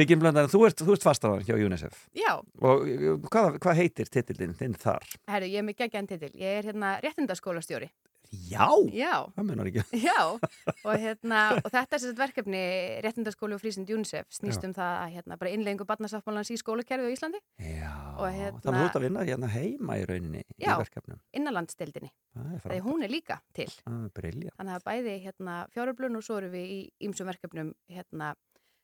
[0.00, 2.00] Sigin Blöndar, þú ert, þú ert fastaðan hjá UNICEF.
[2.16, 2.32] Já,
[2.64, 5.04] Og uh, hvað, hvað heitir titillin þinn þar?
[5.28, 6.32] herru, ég er með geggjan titil.
[6.40, 7.92] Ég er hérna réttindaskólastjóri.
[8.30, 8.66] Já!
[8.94, 9.14] Já.
[9.34, 9.82] Það menar ekki.
[10.08, 12.60] Já, og, hérna, og þetta er sérst verkefni
[13.04, 14.68] réttindaskóli og frísind UNICEF snýst Já.
[14.70, 17.90] um það að hérna, bara innleggingu barnasáttmálans í skólakerfi á Íslandi Já.
[18.14, 20.76] og hérna, Þannig að þú ert að vinna hérna heima í rauninni Já.
[20.76, 21.18] í verkefnum.
[21.40, 23.68] innanlandsdeildinni Það er þegar hún er líka til
[24.14, 24.54] briljant.
[24.60, 28.34] þannig að bæði hérna, fjáröflun og svo erum við í ýmsum verkefnum hérna,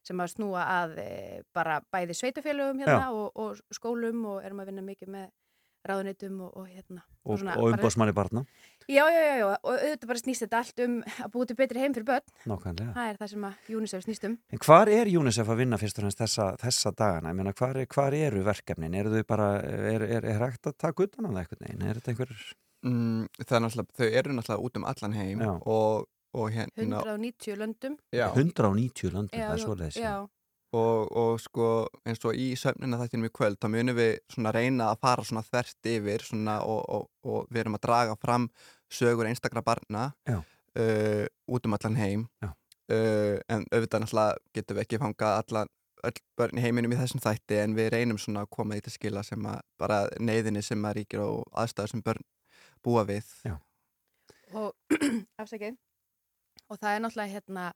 [0.06, 1.08] sem að snúa að e,
[1.54, 5.30] bara bæði sveitafélögum hérna, og, og skólum og erum að vinna mikið með
[5.90, 8.42] ráðunitum og, og hérna Og, svona og bara- umbóðsmanni barna.
[8.86, 11.80] Já, já, já, já, og auðvitað bara snýst þetta allt um að búið til betri
[11.82, 12.92] heim fyrir börn Nákvæmlega.
[12.94, 15.98] það er það sem að UNICEF snýst um En hvar er UNICEF að vinna fyrst
[15.98, 17.32] og fremst þessa, þessa dagana?
[17.32, 18.94] Ég meina, hvar, er- hvar eru verkefnin?
[18.94, 21.88] Eru þau bara, er, er, er hægt að taka utan á það eitthvað neginn?
[21.90, 22.36] Er þetta einhver...
[22.86, 25.50] Mm, það er náttúrulega, þau eru náttúrulega út um allan heim Já.
[25.66, 26.06] og,
[26.36, 28.26] og hérna 190 löndum Já.
[28.36, 29.96] 190 löndum, Já, það er já, svoleiðis.
[29.98, 30.14] já.
[30.76, 31.68] Og, og sko
[32.06, 35.44] eins og í söfnina þættinum í kvöld þá munum við svona reyna að fara svona
[35.46, 38.48] þvert yfir svona og, og, og við erum að draga fram
[38.92, 42.26] sögur einstakra barna uh, út um allan heim.
[42.86, 45.72] Uh, en auðvitað náttúrulega getum við ekki fangað allan
[46.06, 48.94] öll börn í heiminum í þessum þætti en við reynum svona að koma því til
[48.94, 52.26] skila sem að bara neyðinni sem að ríkir og aðstæður sem börn
[52.84, 53.32] búa við.
[53.46, 53.56] Já.
[54.54, 54.72] og
[55.42, 55.80] afsakið.
[56.70, 57.66] Og það er náttúrulega hérna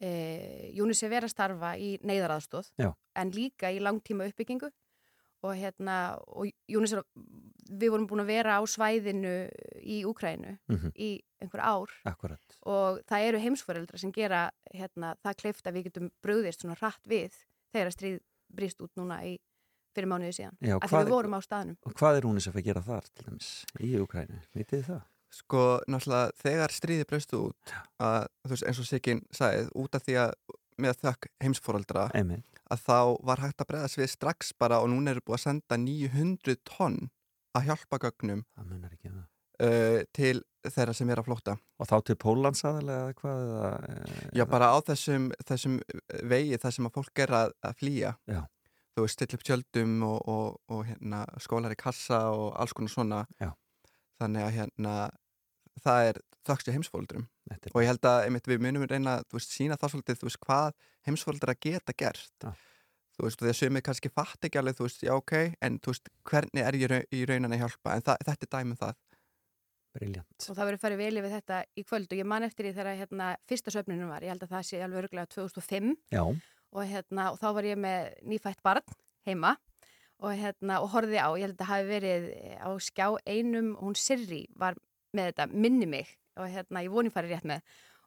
[0.00, 2.70] e, UNICEF er að starfa í neyðaraðstóð
[3.16, 4.70] en líka í langtíma uppbyggingu
[5.42, 7.04] og hérna og UNICEF,
[7.70, 9.34] við vorum búin að vera á svæðinu
[9.82, 10.90] í Úkrænu Mhm.
[10.96, 12.40] í einhver ár Akkurat.
[12.66, 17.00] og það eru heimsforeldra sem gera hérna, það kleift að við getum brugðist svona hratt
[17.08, 17.32] við
[17.72, 18.20] þegar stríð
[18.52, 19.38] brýst út núna í
[19.94, 22.80] fyrir mánuði síðan Já, hvað- við vorum á staðnum Og hvað er UNICEF að gera
[22.82, 24.40] þar til dæmis í Ukrænu?
[24.54, 25.02] Vitið það?
[25.30, 30.16] Sko, náttúrulega, þegar stríði breystu út, að, veist, eins og Sigyn sagði, út af því
[30.24, 30.32] að
[30.80, 32.08] með þökk heimsfóraldra,
[32.70, 32.98] að þá
[33.28, 37.10] var hægt að breyðast við strax bara og núna eru búið að senda 900 tonn
[37.58, 38.42] að hjálpa gögnum
[38.90, 39.26] ekki um það.
[39.66, 41.56] uh, til þeirra sem er að flótta.
[41.80, 43.44] Og þá til Póllands aðalega eða hvað?
[43.50, 45.78] Eða, eh, Já, bara á þessum, þessum
[46.28, 48.10] vegi þar sem að fólk er að, að flýja.
[48.28, 48.42] Já.
[48.96, 52.92] Þú veist, stilla upp tjöldum og, og, og hérna, skólar í kassa og alls konar
[52.92, 53.20] svona.
[53.40, 53.52] Já.
[54.20, 54.94] Þannig að hérna,
[55.84, 56.72] það er þökkstu
[57.68, 60.40] er- Og ég held að einmitt, við munum reyna að sína það svolítið, þú veist,
[60.46, 60.72] hvað
[61.06, 62.32] heimsfóldra geta gert.
[62.42, 62.52] Já.
[63.16, 65.92] Þú veist, því að sömur kannski fatt ekki alveg, þú veist, já, ok, en þú
[65.92, 67.94] veist, hvernig er ég í raunan að hjálpa?
[67.94, 68.94] En það, þetta er dæmið það.
[69.90, 70.44] Briljant.
[70.46, 72.98] og það verður farið vel yfir þetta í kvöld og ég man eftir því þegar
[73.00, 76.20] hérna, fyrsta söfnunum var, ég held að það sé alveg örgulega 2005 Já.
[76.22, 78.94] og, hérna, og þá var ég með nýfætt barn
[79.26, 79.56] heima
[80.20, 82.28] og, hérna, og horfði á, ég held að það hafi verið
[82.62, 84.78] á skjá einum, hún Sirri var
[85.16, 87.64] með þetta, minni mig og hérna, ég voni farið rétt með.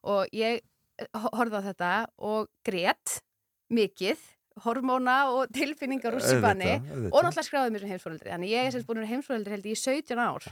[0.10, 1.92] Og ég eh, ho- horfði á þetta
[2.30, 3.20] og grét
[3.74, 4.22] mikið
[4.64, 6.60] hormóna og tilfinningar úr auðvitað.
[7.10, 9.66] og náttúrulega skráði mér sem heimsfóreldri þannig ég er sem búin að vera heimsfóreldri held
[9.66, 10.46] í 17 ár.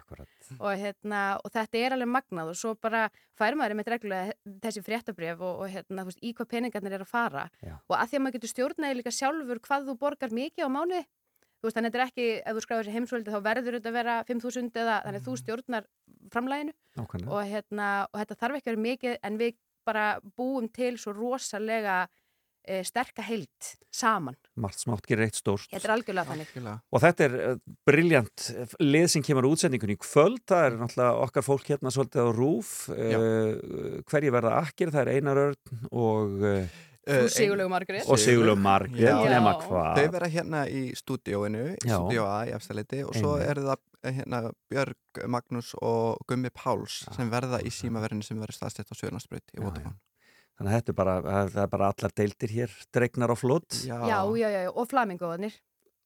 [0.58, 3.04] Og, hérna, og þetta er alveg magnað og svo bara
[3.38, 4.34] fær maður með reglulega
[4.66, 7.46] þessi fréttabref og, og hérna, veist, í hvað peningarnir er að fara.
[7.62, 7.76] Já.
[7.88, 11.04] og að því að maður getur stjórnaði líka sjálfur hvað þú borgar mikið á mánuði
[11.62, 13.92] þú veist, þannig að þetta er ekki, ef þú skráður þessi heimsfóreldri þá verður þetta
[13.92, 15.90] að vera 5.000 eða þannig að þú stjórnar
[16.34, 17.36] framlæginu Nákvæmlega.
[17.36, 20.08] og, hérna, og þetta þarf ekki að vera mikið en við bara
[20.38, 22.02] búum til svo rosalega
[22.66, 24.38] e, sterka heild saman.
[24.62, 25.70] Margt smátt gerir eitt stórt.
[25.72, 26.70] Þetta er algjörlega þannig.
[26.92, 27.56] Og þetta er uh,
[27.88, 28.46] briljant
[28.82, 32.30] lið sem kemur á útsendingunni í kvöld, það er náttúrulega okkar fólk hérna svolítið á
[32.38, 36.80] rúf, uh, hverji verða akkir, það er Einar Örn og, uh,
[37.12, 38.06] Þú Sigurlaug Margrét.
[38.08, 39.16] og Sigurlaug Margrét, Já.
[39.30, 40.00] nema hvað.
[40.00, 41.96] Þau vera hérna í stúdíóinu, í Já.
[41.98, 47.02] stúdíó A í efstaleiti og svo eru það eh, hérna Björg, Magnús og Gummi Páls
[47.16, 49.98] sem verða í símaverðinu sem verður staðstætt á Söðurlandsbreyt í Votafón.
[50.62, 53.98] Þannig að þetta er bara, það er bara allar deildir hér, dregnar á flott Já,
[54.06, 55.56] já, já, já, og flamingóðanir.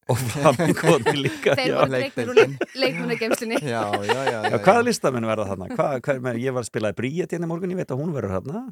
[0.06, 1.56] og flamingóðni líka.
[1.58, 1.76] Þeir já.
[1.80, 3.58] voru dregnir úr leik, leikmunagemslinni.
[3.58, 4.38] Já, já, já.
[4.52, 5.68] Já, hvaða listamenn verða þarna?
[5.74, 8.00] Hvað, hver, menn, ég var að spila í Bríet hérna í morgun, ég veit að
[8.04, 8.62] hún verður þarna.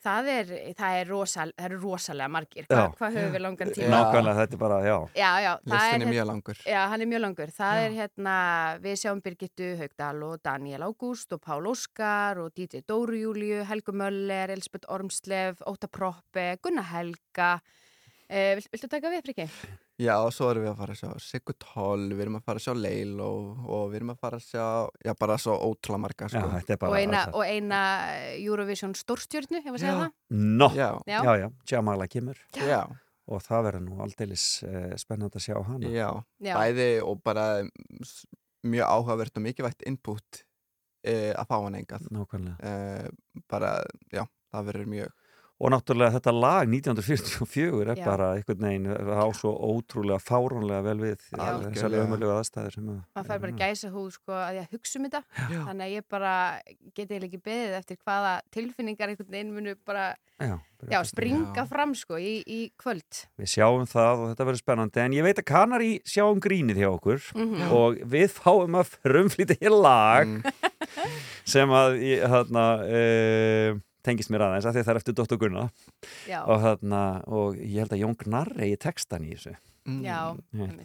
[0.00, 2.64] Það er, það er, rosal, það er rosalega margir.
[2.70, 2.92] Hva, Já.
[2.96, 3.90] hvað höfum við langan tíma?
[3.92, 4.94] Nákvæmlega, þetta er bara, já.
[5.20, 5.50] Já, já.
[5.58, 6.62] það Listinn er hérna- mjög langur.
[6.72, 7.52] Já, hann er mjög langur.
[7.58, 8.36] Það er hérna,
[8.86, 13.92] við sjáum Birgittu Haugdal og Daniel Ágúst og Pál Óskar og DJ Dóru Júliu, Helgu
[13.92, 17.60] Möller, Elisabeth Ormslef, Óta Proppe, Gunnar Helga.
[18.30, 19.48] Eh, vilt, viltu taka við, Friki?
[20.00, 22.60] Já, og svo erum við að fara að sjá Sigur Toll, við erum að fara
[22.60, 24.64] að sjá Leil og, og við erum að fara að sjá,
[25.04, 26.40] já, bara svo ótrúlega marga, sko.
[26.40, 27.80] Já, þetta er Og eina, og eina
[28.38, 30.00] Eurovision stórstjörnu, hefur að segja Já.
[30.00, 30.40] það?
[30.60, 30.88] Nó, Já.
[31.10, 31.46] já, Já.
[31.74, 32.40] Jamala kemur.
[32.56, 32.80] Já.
[33.30, 35.92] Og það verður nú aldeilis uh, spennand að sjá hana.
[35.92, 36.08] Já,
[36.42, 36.54] Já.
[36.56, 37.46] bæði og bara
[38.66, 40.40] mjög áhugavert og mikilvægt input
[41.04, 42.08] uh, að fá hann engað.
[42.14, 42.56] Nákvæmlega.
[42.64, 43.76] Uh, bara,
[44.14, 45.18] já, það verður mjög
[45.60, 48.04] Og náttúrulega þetta lag 1944 er Já.
[48.06, 52.04] bara einhvern veginn á svo ótrúlega fáránlega vel við þessar Algjörlega.
[52.06, 55.20] ömulegu aðstæður sem að maður fær bara gæsa húð sko að ég hugsa um þetta
[55.36, 55.58] Já.
[55.66, 56.32] þannig að ég bara
[56.96, 60.06] geti eiginlega ekki beðið eftir hvaða tilfinningar einhvern veginn munu bara
[60.40, 60.56] Já,
[60.88, 65.12] já, springa fram sko í, í kvöld Við sjáum það og þetta verður spennandi en
[65.18, 67.68] ég veit að Kanari sjáum grínið hjá okkur Mhm.
[67.76, 70.40] og við fáum að frumflýta hér lag Mm.
[71.44, 75.64] sem að þarna, uh, tengist mér aðeins af því að það er eftir Dóttur Gunna
[76.28, 76.40] Já.
[76.42, 79.56] og, þarna, og ég held að Jón Gnarr eigi textan í þessu
[79.88, 79.98] mm.
[80.04, 80.20] Já,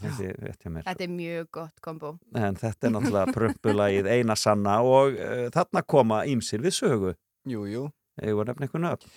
[0.06, 0.32] þessi,
[0.64, 5.86] þetta er mjög gott kombo en þetta er náttúrulega prumpulagið eina sanna og uh, þarna
[5.96, 7.16] koma ímsir við sögu
[7.46, 7.88] Jú, jú.
[8.18, 9.16] Eða var nefn eitthvað nöfn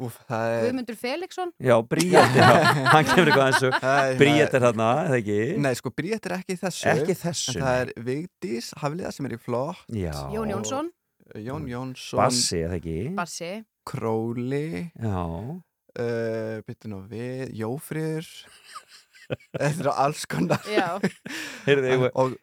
[0.00, 0.62] Úf, er...
[0.64, 5.18] Guðmundur Felixson Já, Bríett er hann kemur eitthvað eins og Æ, Bríett er þarna, eða
[5.18, 5.40] ekki?
[5.60, 6.86] Nei, sko, Bríett er ekki í þessu.
[6.94, 9.82] Ekki í þessu, En það er Vigdís Hafliða sem er í flott.
[9.92, 10.14] Já.
[10.32, 10.88] Jón Jónsson,
[11.38, 12.18] Jón Jónsson.
[12.22, 12.96] Bassi, eða ekki?
[13.16, 13.50] Bassi
[13.86, 14.90] Króli.
[14.98, 15.24] Já.
[15.98, 17.50] Uh, Byttu nú við.
[17.58, 18.28] Jófriður.
[19.54, 20.62] Þetta eru alls konar.
[20.70, 20.98] Já.
[21.68, 22.36] Heyrðu, eigum við- Og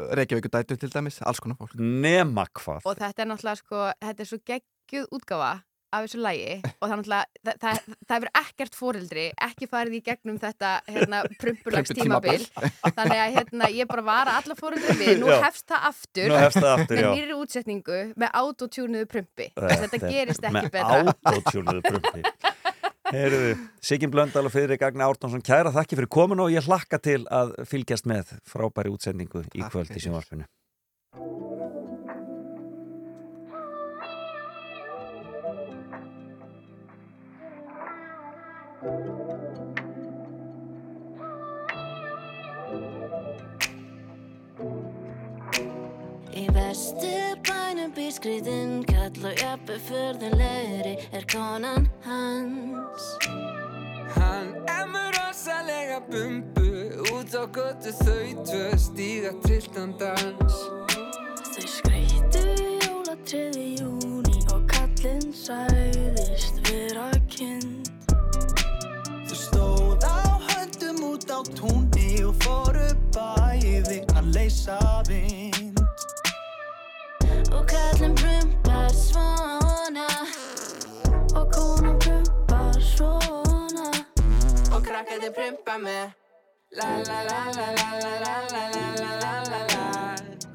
[0.54, 1.74] dætu til dæmis, alls konar fólk.
[1.80, 5.52] Nema hvað og þetta er náttúrulega sko, þetta er svo geggjuð útgáfa
[5.96, 9.98] af þessu lægi og það er náttúrulega, það, það, það hefur ekkert fóreldri ekki farið
[9.98, 12.44] í gegnum þetta hérna, prumpulags tímabil.
[12.84, 15.40] Þannig að hérna, ég bara vara alla fóreldri við nú Já.
[15.46, 19.50] hefst það aftur, hefst það aftur, með nýri útsetningu með autotjúnuðu prumpi.
[19.56, 21.02] Þetta gerist ekki með betra.
[21.08, 22.54] Með autotjúnuðu prumpi.
[23.08, 23.54] Heyrðu,
[23.88, 27.54] Sigyn Blöndal og Friðrik Agni Árnánsson kæra þakki fyrir komin og ég hlakka til að
[27.70, 30.44] fylgjast með frábæri útsendingu í kvöld í fyrir.
[38.78, 38.84] Í
[46.54, 47.10] vestu
[47.48, 53.08] bænum býskriðinn kall og jafnveg förðulegri er konan hans.
[54.14, 56.70] Hann emur ósalega bumbu
[57.18, 60.62] út á götu þau tvö stíga trilltandans
[61.50, 62.46] Þau skreitu
[62.86, 67.77] jólatriði júni og kallinn sæðist vera kynn
[75.08, 75.78] vind
[77.54, 80.08] og kallinn prumpar svona
[81.36, 83.88] og konan prumpar svona
[84.74, 86.06] og krakkaði prumpa með
[86.78, 89.86] La la la la la la la la la la la la la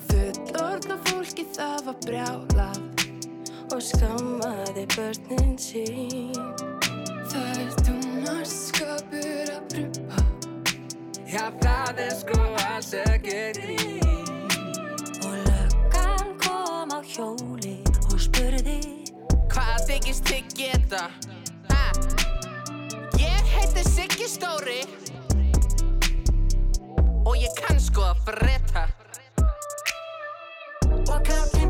[0.08, 2.80] Fullorðna fólki það var brjálað
[3.72, 6.36] og skammaði börnin sín
[7.32, 10.11] Það er dúnarskapur að prumpa
[11.32, 14.50] Það er sko alls ekki grín
[15.24, 17.78] og löggan kom á hjóli
[18.10, 18.76] og spurði
[19.48, 21.00] Hvað þykist þið geta?
[21.70, 21.86] Ha?
[23.16, 24.82] Ég heiti Siggi Stóri
[27.24, 28.84] Og ég kann sko að fretta
[31.09, 31.61] og kallinn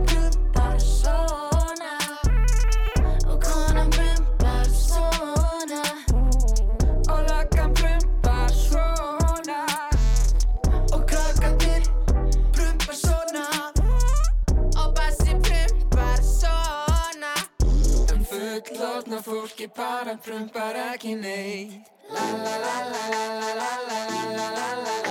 [19.12, 24.47] fullorðna fólki bara prumpar ekki neitt La la la la la la la la la
[24.48, 25.10] la la la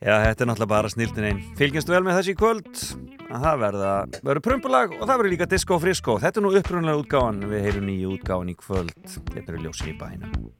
[0.00, 1.40] Já, þetta er náttúrulega bara snildin einn.
[1.58, 2.70] Fylgjast vel með þessi kvöld.
[3.28, 3.90] að Það verða,
[4.24, 6.16] verður prumpulag og það verður líka disco og frisko.
[6.22, 7.44] Þetta er nú upprunnulega útgáfan.
[7.52, 8.96] Við heyrum nýju útgáfan í kvöld.
[9.04, 10.50] Þetta eru ljósin í bænum.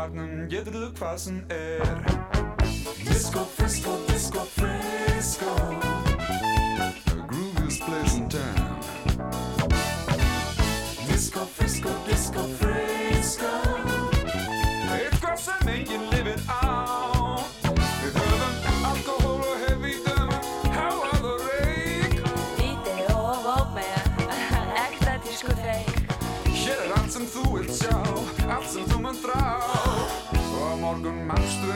[0.00, 2.04] Á go-go-barnum getur þú hvað sem er.
[3.04, 5.99] Disco, frisco, disco, frisco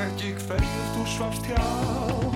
[0.04, 2.33] ekki hverju þú svafst hjá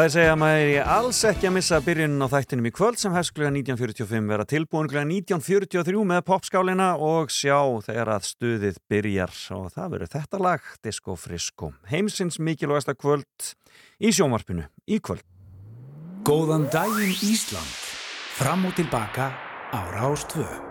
[0.00, 2.96] Já, þeir segja að maður er alls ekki að missa byrjunin á þættinum í kvöld
[2.96, 8.78] sem hefst kluga 1945 vera tilbúin kluga 1943 með popskálina og sjá þegar að stuðið
[8.88, 11.70] byrjar og það verður þetta lag, Disco Frisco.
[11.92, 13.52] Heimsins mikilvægasta kvöld
[14.00, 15.20] í sjónvarpinu í kvöld.
[16.24, 17.78] Góðan daginn Ísland.
[18.40, 19.28] Fram og tilbaka
[19.68, 20.69] á Rástvö.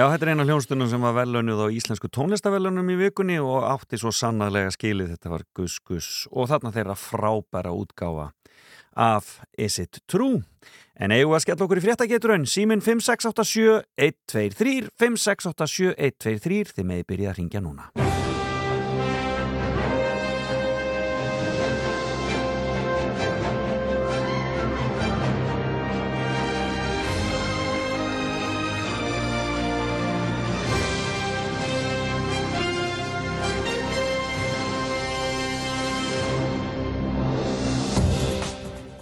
[0.00, 4.00] Já, þetta er eina hljónstunum sem var velunuð á íslensku tónlistavelunum í vikunni og átti
[4.00, 5.12] svo sannarlega skilið.
[5.12, 8.32] Þetta var Gus Gus og þarna þeirra frábæra útgáfa
[8.96, 10.40] af Is It True?
[10.96, 12.48] En eigum að skella okkur í fréttageturinn?
[12.48, 17.92] Símin 5687-123 5687-123 þið meði byrja að ringja núna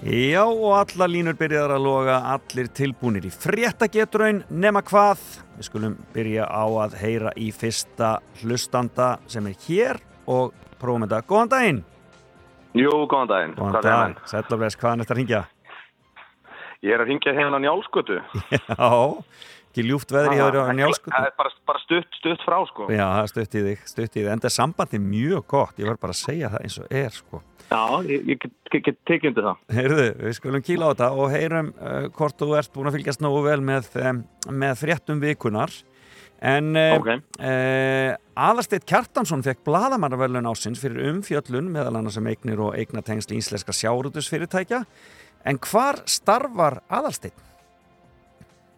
[0.09, 5.21] Já, og alla línur byrjaðar að loga, allir tilbúnir í fréttagetraun, nema hvað.
[5.59, 11.21] Við skulum byrja á að heyra í fyrsta hlustanda sem er hér og prófum þetta.
[11.29, 11.83] Góðan daginn!
[12.73, 13.53] Jú, góðan daginn.
[13.59, 14.25] Góðan Hvað er dag?
[14.33, 15.43] Sællabres, hvaðan er þetta að ringja?
[16.89, 18.19] Ég er að ringja hérna á Njálskötu.
[18.57, 18.91] Já,
[19.69, 21.13] ekki ljúft veðri hér á njálskutu.
[21.13, 22.89] Það er bara, bara stutt, stutt frá, sko.
[22.89, 25.93] Já, er stutt í þig, stutt í þig, en það er sambandi mjög gott, ég
[25.93, 27.45] var bara að segja það eins og er, sko.
[27.69, 28.53] Já, ég, get,
[29.05, 29.59] tekið undir það.
[29.77, 33.21] Heyrðu, við skulum kýla á þetta og heyrum uh, hvort þú ert búin að fylgjast
[33.21, 34.23] nógu vel með, um,
[34.63, 35.75] með fréttum vikunar.
[36.41, 37.09] En uh, Ok.
[37.43, 43.75] uh, Aðarsteit Kjartansson fekk bladamannarverlun ásins fyrir umfjöllun meðal annars sem eignir og eignatengsl íslenska
[43.77, 44.85] sjárutusfyrirtækja.
[45.45, 47.37] En hvar starfar Aðarsteit?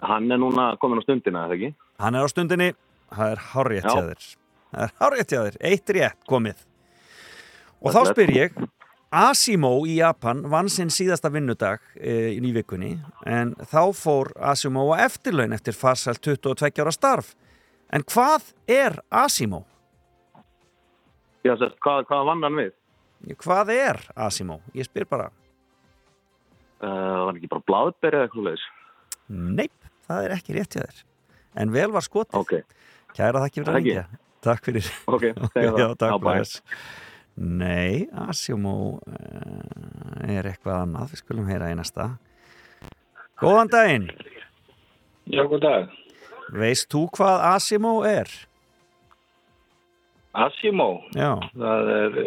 [0.02, 1.70] Hann er núna komin á stundina, eða ekki?
[2.00, 2.70] Hann er á stundinni,
[3.12, 3.92] það er hárétt Já.
[3.92, 4.28] hjá þér.
[4.70, 6.66] Það er hárétt hjá þér, eitt rétt komið.
[7.80, 8.56] Og þá er- spyr ég,
[9.10, 12.92] Asimo í Japan vann sinn síðasta vinnudag e, í vikunni
[13.26, 17.32] en þá fór Asimo á eftirlaun eftir farsælt 22 ára starf.
[17.90, 19.64] En hvað er Asimo?
[21.42, 22.72] Já, sérst, hvað, hvað vann hann við?
[23.42, 24.60] Hvað er Asimo?
[24.78, 25.30] Ég spyr bara.
[26.78, 28.70] Uh, var ekki bara bláðberi eða eitthvað leis?
[29.26, 31.04] Neip, það er ekki rétt hjá þér.
[31.58, 32.38] En vel var skotið.
[32.38, 32.78] Ok.
[33.18, 34.08] Kæra þakki fyrir að ringja.
[34.46, 34.90] Takk fyrir.
[35.10, 35.82] Ok, segðu það.
[35.82, 37.08] Já, takk Já, bye.
[37.40, 41.14] Nei, Asimo uh, er eitthvað annað.
[41.14, 42.10] Við skulum heyra í næsta.
[43.40, 44.08] Góðan daginn.
[45.30, 45.94] Já, góð dag.
[46.52, 48.28] Veist þú hvað Asimo er?
[50.36, 52.18] Asimo, Já, það er,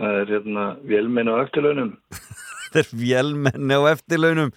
[0.00, 1.90] það er hérna vélmenn á eftirlaunum.
[2.70, 4.52] þetta er vélmenni á eftirlaunum.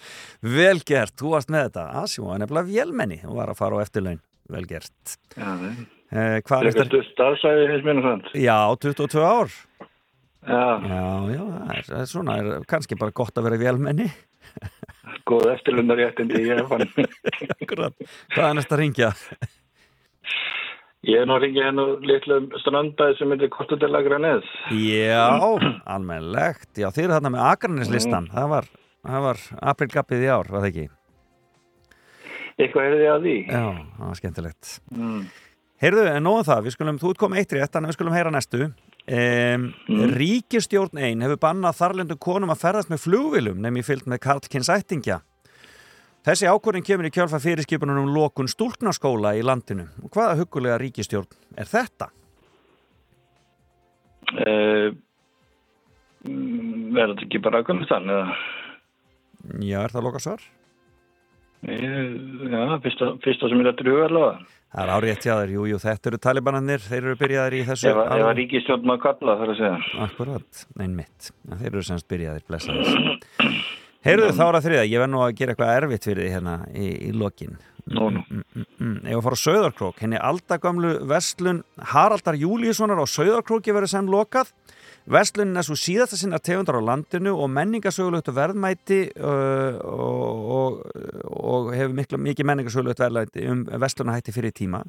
[0.54, 1.84] Vel gert, þú varst með þetta.
[2.04, 3.18] Asimo er nefnilega vélmenni.
[3.26, 4.22] Þú var að fara á eftirlaun.
[4.54, 5.18] Vel gert.
[5.36, 5.74] Já, nei.
[6.14, 6.86] Uh, hvað Það er er þetta?
[6.92, 8.26] stutt starfsæði hins minna sant.
[8.38, 9.54] Já, 22 ár.
[10.44, 11.02] Já, Já,
[11.32, 14.08] já, það er, er svona, er kannski bara gott að vera vélmenni.
[15.28, 16.84] góð eftirlaunar réttindi ég er fann.
[17.70, 19.12] Hvað er næsta að ringja?
[21.04, 24.44] Ég er nú að ringja úr litlum strandbæð sem heitir Kortudela Granez.
[24.72, 25.24] Já,
[25.84, 26.70] almennlegt.
[26.80, 28.28] Já, þið eru þarna með Akraneslistan.
[28.32, 28.68] Það var,
[29.04, 29.42] það var
[29.72, 30.86] aprilgappið í ár, var það ekki?
[32.54, 33.36] Eitthvað er þið að því?
[33.48, 33.64] Já,
[33.98, 34.72] það var skemmtilegt.
[34.94, 35.20] Mm.
[35.84, 38.68] Heyrðu, en nóðum það, við skulum, þú komið eitt rétt, að við skulum heyra næstu.
[39.04, 39.66] Um,
[40.16, 44.70] Ríkistjórn ein hefur bannað þarlendu konum að ferðast með flugvilum nefn ég fyllt með Karlkins
[44.72, 45.18] ættingja.
[46.24, 49.90] Þessi ákvörðin kemur í kjálfa fyrirskipunum um lokun stúlknaskóla í landinu.
[50.00, 51.28] Og hvaða hugulega ríkistjórn
[51.60, 52.08] er þetta?
[54.32, 54.94] Uh,
[56.24, 58.36] Verður þetta ekki bara Afganistan eða?
[59.60, 60.44] Já, er það loka svar?
[61.68, 64.46] Ég- Já, fyrsta, fyrsta sem er þetta í huga allavega.
[64.74, 67.90] Það er árið hjá þér, jú, jú, þetta eru talibanarnir, þeir eru byrjaðir í þessu.
[67.92, 69.76] Ef, að- ríkistjórn maður kalla þarf að segja.
[70.08, 71.28] Akkurat, neinn mitt.
[71.46, 72.90] Þeir eru semst byrjaðir, blessaðis.
[74.04, 76.56] Heyrðu þá er að þriða, ég verð nú að gera eitthvað erfitt fyrir því hérna
[76.74, 77.54] í, í lokin.
[77.94, 78.24] Nú, nú.
[78.32, 78.98] Mm, mm, mm.
[79.06, 84.50] Ef að fara á Sauðarkrók, henni aldagömlu vestlun Haraldar Júlíussonar á Sauðarkróki verður sem lokað.
[85.04, 90.78] Vestlunin er svo síðasta sinna tegundar á landinu og menningasögulegt verðmæti uh, og, og,
[91.28, 94.80] og hefur miklu, mikið menningasögulegt verðmæti um vestlunahætti fyrir tíma.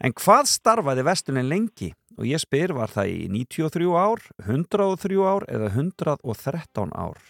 [0.00, 1.92] En hvað starfaði vestlunin lengi?
[2.16, 7.20] Og ég spyr, var það í 93 ár, 103 ár eða 113 ár?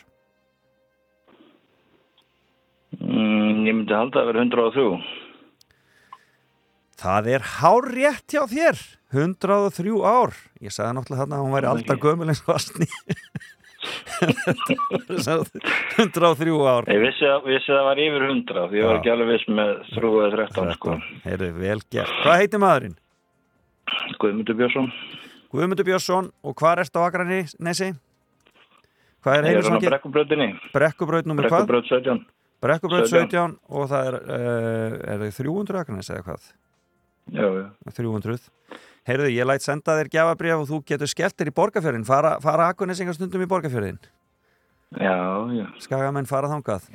[2.98, 5.21] Mm, ég myndi halda að vera 103.
[7.02, 8.78] Það er hár rétt hjá þér
[9.12, 12.86] 103 ár Ég sagði náttúrulega þarna að hún væri aldar gömul eins og Asni
[15.98, 19.12] 103 ár Ég vissi að, vissi að það var yfir 100 því ég var ekki
[19.16, 20.94] alveg viss með 3 eða 13 sko.
[21.26, 22.96] Heyrðu, vel gert Hvað heitir maðurinn?
[24.22, 24.88] Guðmundur Björnsson
[25.52, 27.90] Guðmundur Björnsson og hvað ertu á Akrani, Nesi?
[29.26, 31.66] Hvað er Ég er hann á brekkubröðinni Brekkubraut nummer hvað?
[31.66, 32.24] Brekkubröð 17
[32.62, 33.26] Brekkubraut 17.
[33.34, 36.52] 17 og það er, uh, er það 300 Akranis eða hvað?
[37.30, 37.66] Já, já.
[37.94, 38.50] 300
[39.06, 42.68] Heyrðu, ég læt senda þér gjafabrif og þú getur skellt þér í borgarfjörðin fara, fara
[42.70, 43.98] Akranesingar stundum í borgarfjörðin
[45.00, 45.16] Já,
[45.56, 45.64] já.
[45.80, 46.90] Skagamenn fara þangað.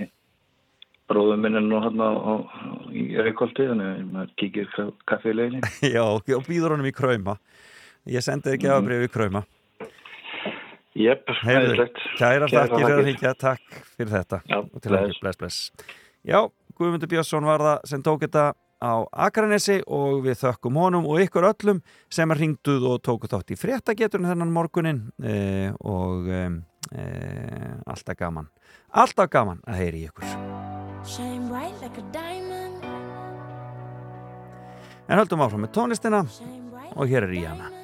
[1.08, 2.34] Bróður minn er nú hann á, á,
[2.92, 4.68] í Reykjóldi þannig að maður kíkir
[5.08, 5.64] kaffi í leiðin
[5.96, 7.38] Já, og býður honum í krauma.
[8.08, 9.14] Ég sendi þér gefabrif í
[11.46, 12.04] Heyrðu, æðislegt.
[12.18, 14.40] kærar Kærar þakkir fyrir að hringja, takk fyrir þetta.
[14.50, 15.20] Já, bless.
[15.22, 15.60] bless, bless.
[16.28, 16.40] Já,
[16.78, 18.48] Guðmundur Björnsson var það sem tók þetta
[18.84, 18.94] á
[19.28, 21.82] Akranesi og við þökkum honum og ykkur öllum
[22.14, 26.44] sem er hringduð og tóku þátt í fréttageturinn þennan morgunin e, og e,
[27.88, 28.52] alltaf gaman
[28.94, 30.28] alltaf gaman að heyri ykkur.
[35.08, 36.24] En höldum áfram með tónlistina
[36.96, 37.77] og hér er Ríana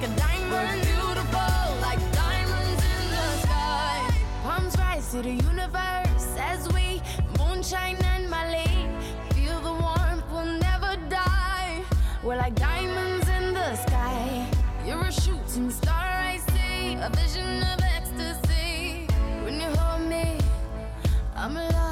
[0.00, 0.52] like a diamond.
[0.52, 4.14] We're beautiful like diamonds in the sky.
[4.42, 7.02] Palms rise to the universe as we
[7.38, 8.88] moonshine and Mali.
[9.34, 11.82] Feel the warmth, we'll never die.
[12.22, 14.46] We're like diamonds in the sky.
[14.86, 16.94] You're a shooting star, I see.
[16.94, 19.06] A vision of ecstasy.
[19.42, 20.38] When you hold me,
[21.34, 21.87] I'm alive.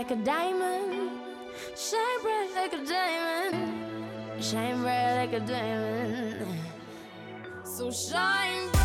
[0.00, 1.10] Like a diamond.
[1.76, 4.42] Shine bright like a diamond.
[4.42, 6.46] Shine bright like a diamond.
[7.64, 8.79] So shine bright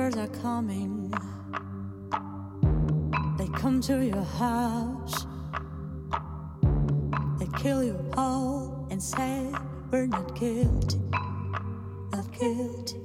[0.00, 1.12] Strangers are coming,
[3.36, 5.26] they come to your house.
[7.38, 9.52] They kill you all and say,
[9.90, 10.98] We're not guilty,
[12.12, 12.96] not guilty.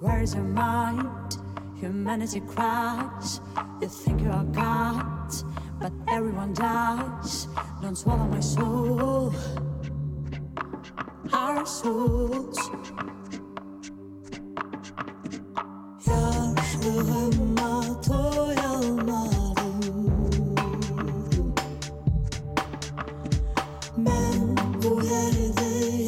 [0.00, 1.36] Where's your mind?
[1.76, 3.42] Humanity cries.
[3.82, 5.30] You think you are God,
[5.78, 7.48] but everyone dies.
[7.82, 9.34] Don't swallow my soul,
[11.34, 12.58] our souls.
[16.84, 19.54] Yaşlığıma doyamadım
[23.96, 26.04] Ben bu yerde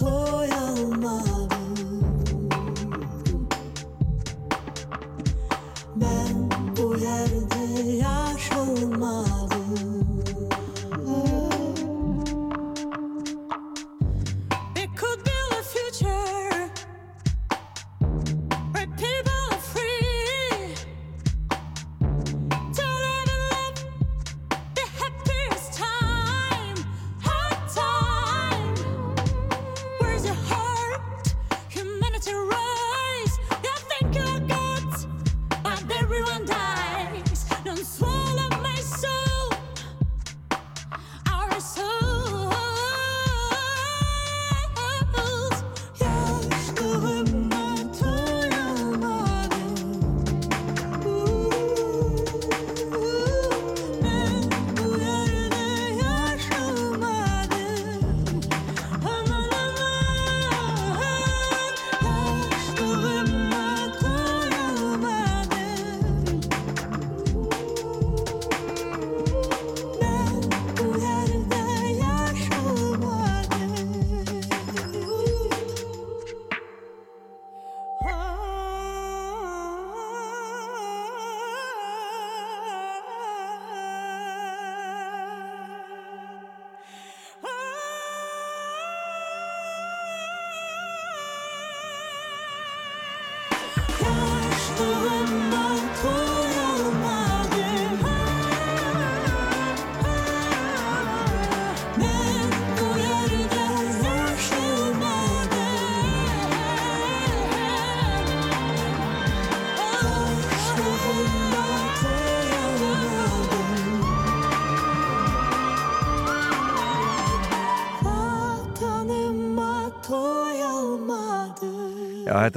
[0.00, 1.58] doyamadım
[5.96, 7.57] Ben bu yerde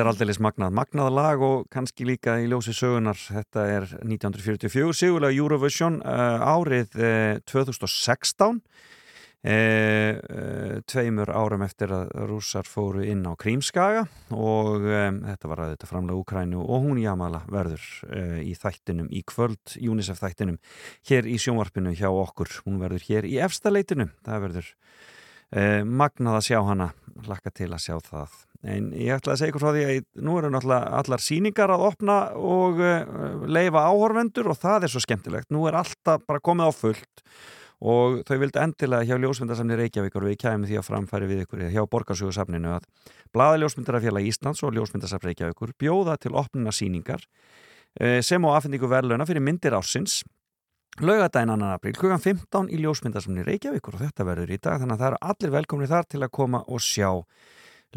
[0.02, 0.72] þetta er aldeilis magnað.
[0.74, 3.20] Magnað lag og kannski líka í ljósi sögunar.
[3.22, 8.58] Þetta er 1944, sigurlega Eurovision uh, árið uh, 2016.
[9.42, 14.04] Uh, uh, tveimur árum eftir að rússar fóru inn á Krímskaga
[14.34, 17.86] og þetta var að þetta framlega Úkrænu og hún Jamala verður
[18.42, 20.62] í þættinum, í kvöld UNICEF þættinum
[21.10, 22.62] hér í sjónvarpinu hjá okkur.
[22.66, 24.10] Hún verður hér í efstaleitinu.
[24.26, 24.72] Það verður
[25.90, 26.94] magnað að sjá hana,
[27.26, 28.40] hlakka til að sjá það.
[28.62, 31.86] En ég ætla að segja ykkur frá því að nú eru náttúrulega allar síningar að
[31.88, 35.50] opna og uh, leifa áhorvendur og það er svo skemmtilegt.
[35.50, 37.24] Nú er alltaf bara komið á fullt
[37.82, 41.82] og þau vildi endilega hjá ljósmyndarsamni Reykjavíkur við kæmum því að framfæri við ykkur hjá
[41.90, 42.86] Borgarsjóðsafninu að
[43.34, 47.26] Blaða ljósmyndarafélag Íslands og ljósmyndarsafn Reykjavíkur bjóða til opnuna síningar
[47.98, 50.20] eh, sem á afhendingu verðlauna fyrir myndir ársins
[51.02, 55.02] laugadaginn annan april, klugan 15 í ljósmyndarsamni Reykjavíkur og þetta verður í dag þannig að
[55.02, 57.10] það eru allir velkomni þar til að koma og sjá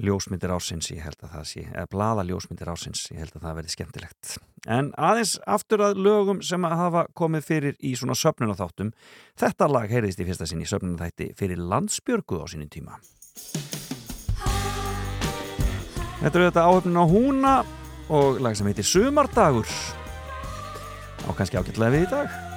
[0.01, 3.59] ljósmyndir ársins, ég held að það sé eða blaða ljósmyndir ársins, ég held að það
[3.59, 4.33] verði skemmtilegt.
[4.67, 8.91] En aðeins aftur að lögum sem að hafa komið fyrir í svona söfnunatháttum,
[9.39, 12.99] þetta lag heyrðist í fyrsta sinn í söfnunathætti fyrir landsbjörgu á sínum tíma.
[16.25, 17.55] Þetta eru þetta áhöfnin á húna
[18.09, 19.69] og lag sem heitir Sumardagur
[21.25, 22.54] á kannski ágætlega við í dag.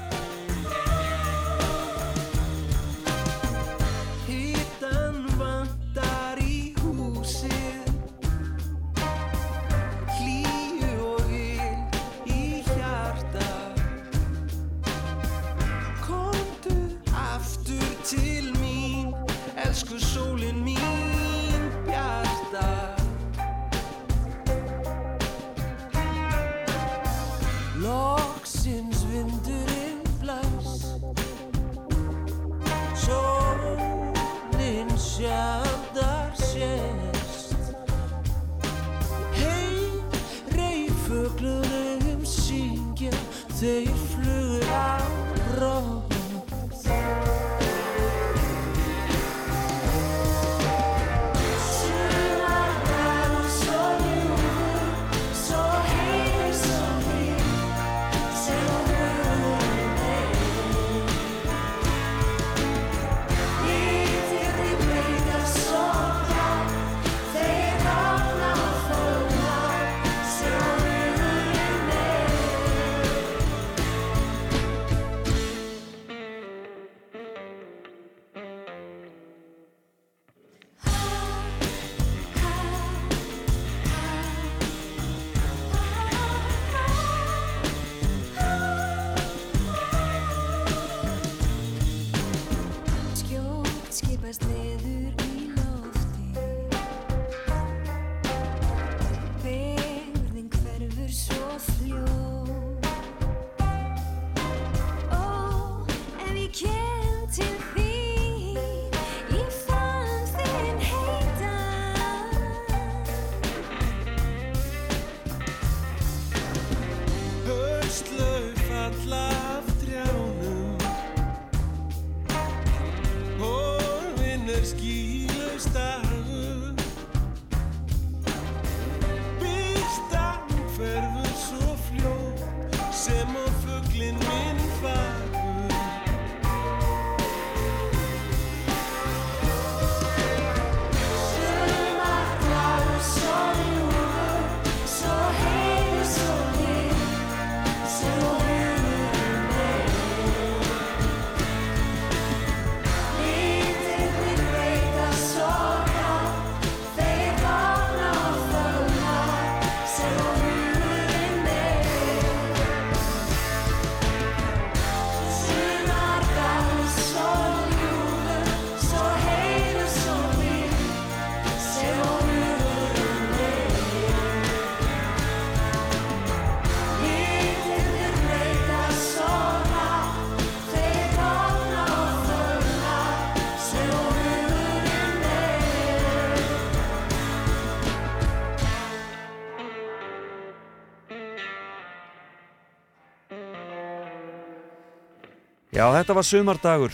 [195.78, 196.94] Já, þetta var sumardagur.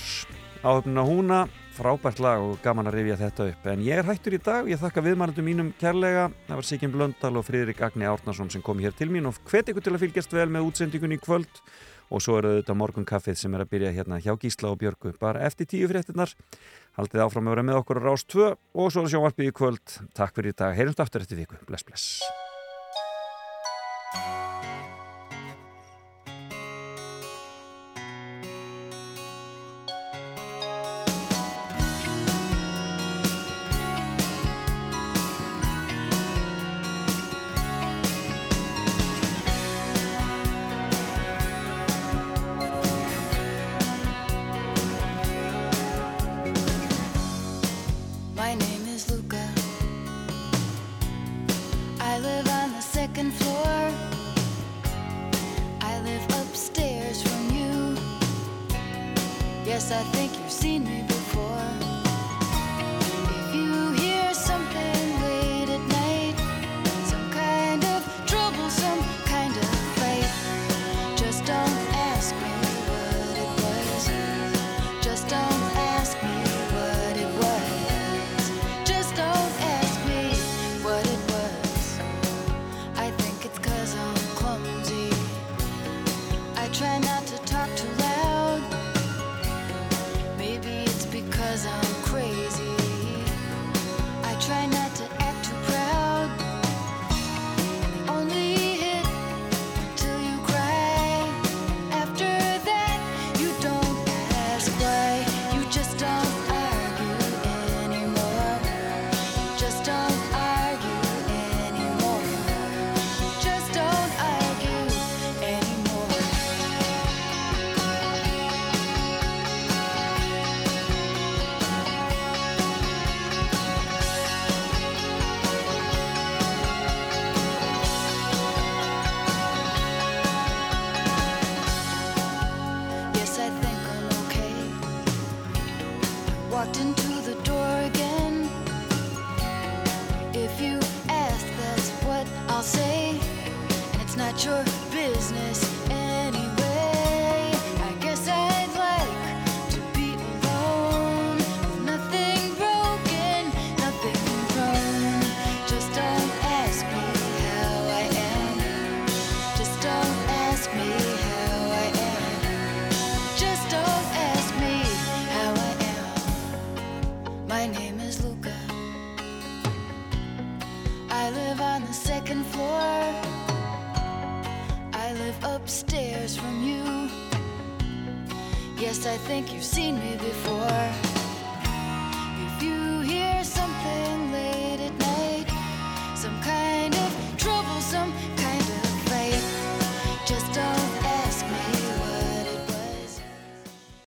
[0.60, 1.38] Áhöfnin á húna,
[1.72, 3.70] frábært lag og gaman að rifja þetta upp.
[3.72, 7.40] En ég er hættur í dag, ég þakka viðmælendum mínum kærlega, það var Sigyn Blöndal
[7.40, 10.36] og Friðrik Agni Árnason sem kom hér til mín og hvet ykkur til að fylgjast
[10.36, 11.64] vel með útsendingunni í kvöld.
[12.12, 15.16] Og svo eru þetta morgun kaffið sem er að byrja hérna hjá Gísla og Björgu
[15.16, 16.36] bara eftir tíu fréttinnar
[17.00, 20.00] haldið áfram að vera með okkur á Rás 2 og svo sjónvarpið í kvöld.
[20.12, 21.64] Takk fyrir í dag, heyrjumst aftur eftir viku.
[21.72, 22.43] Bless bless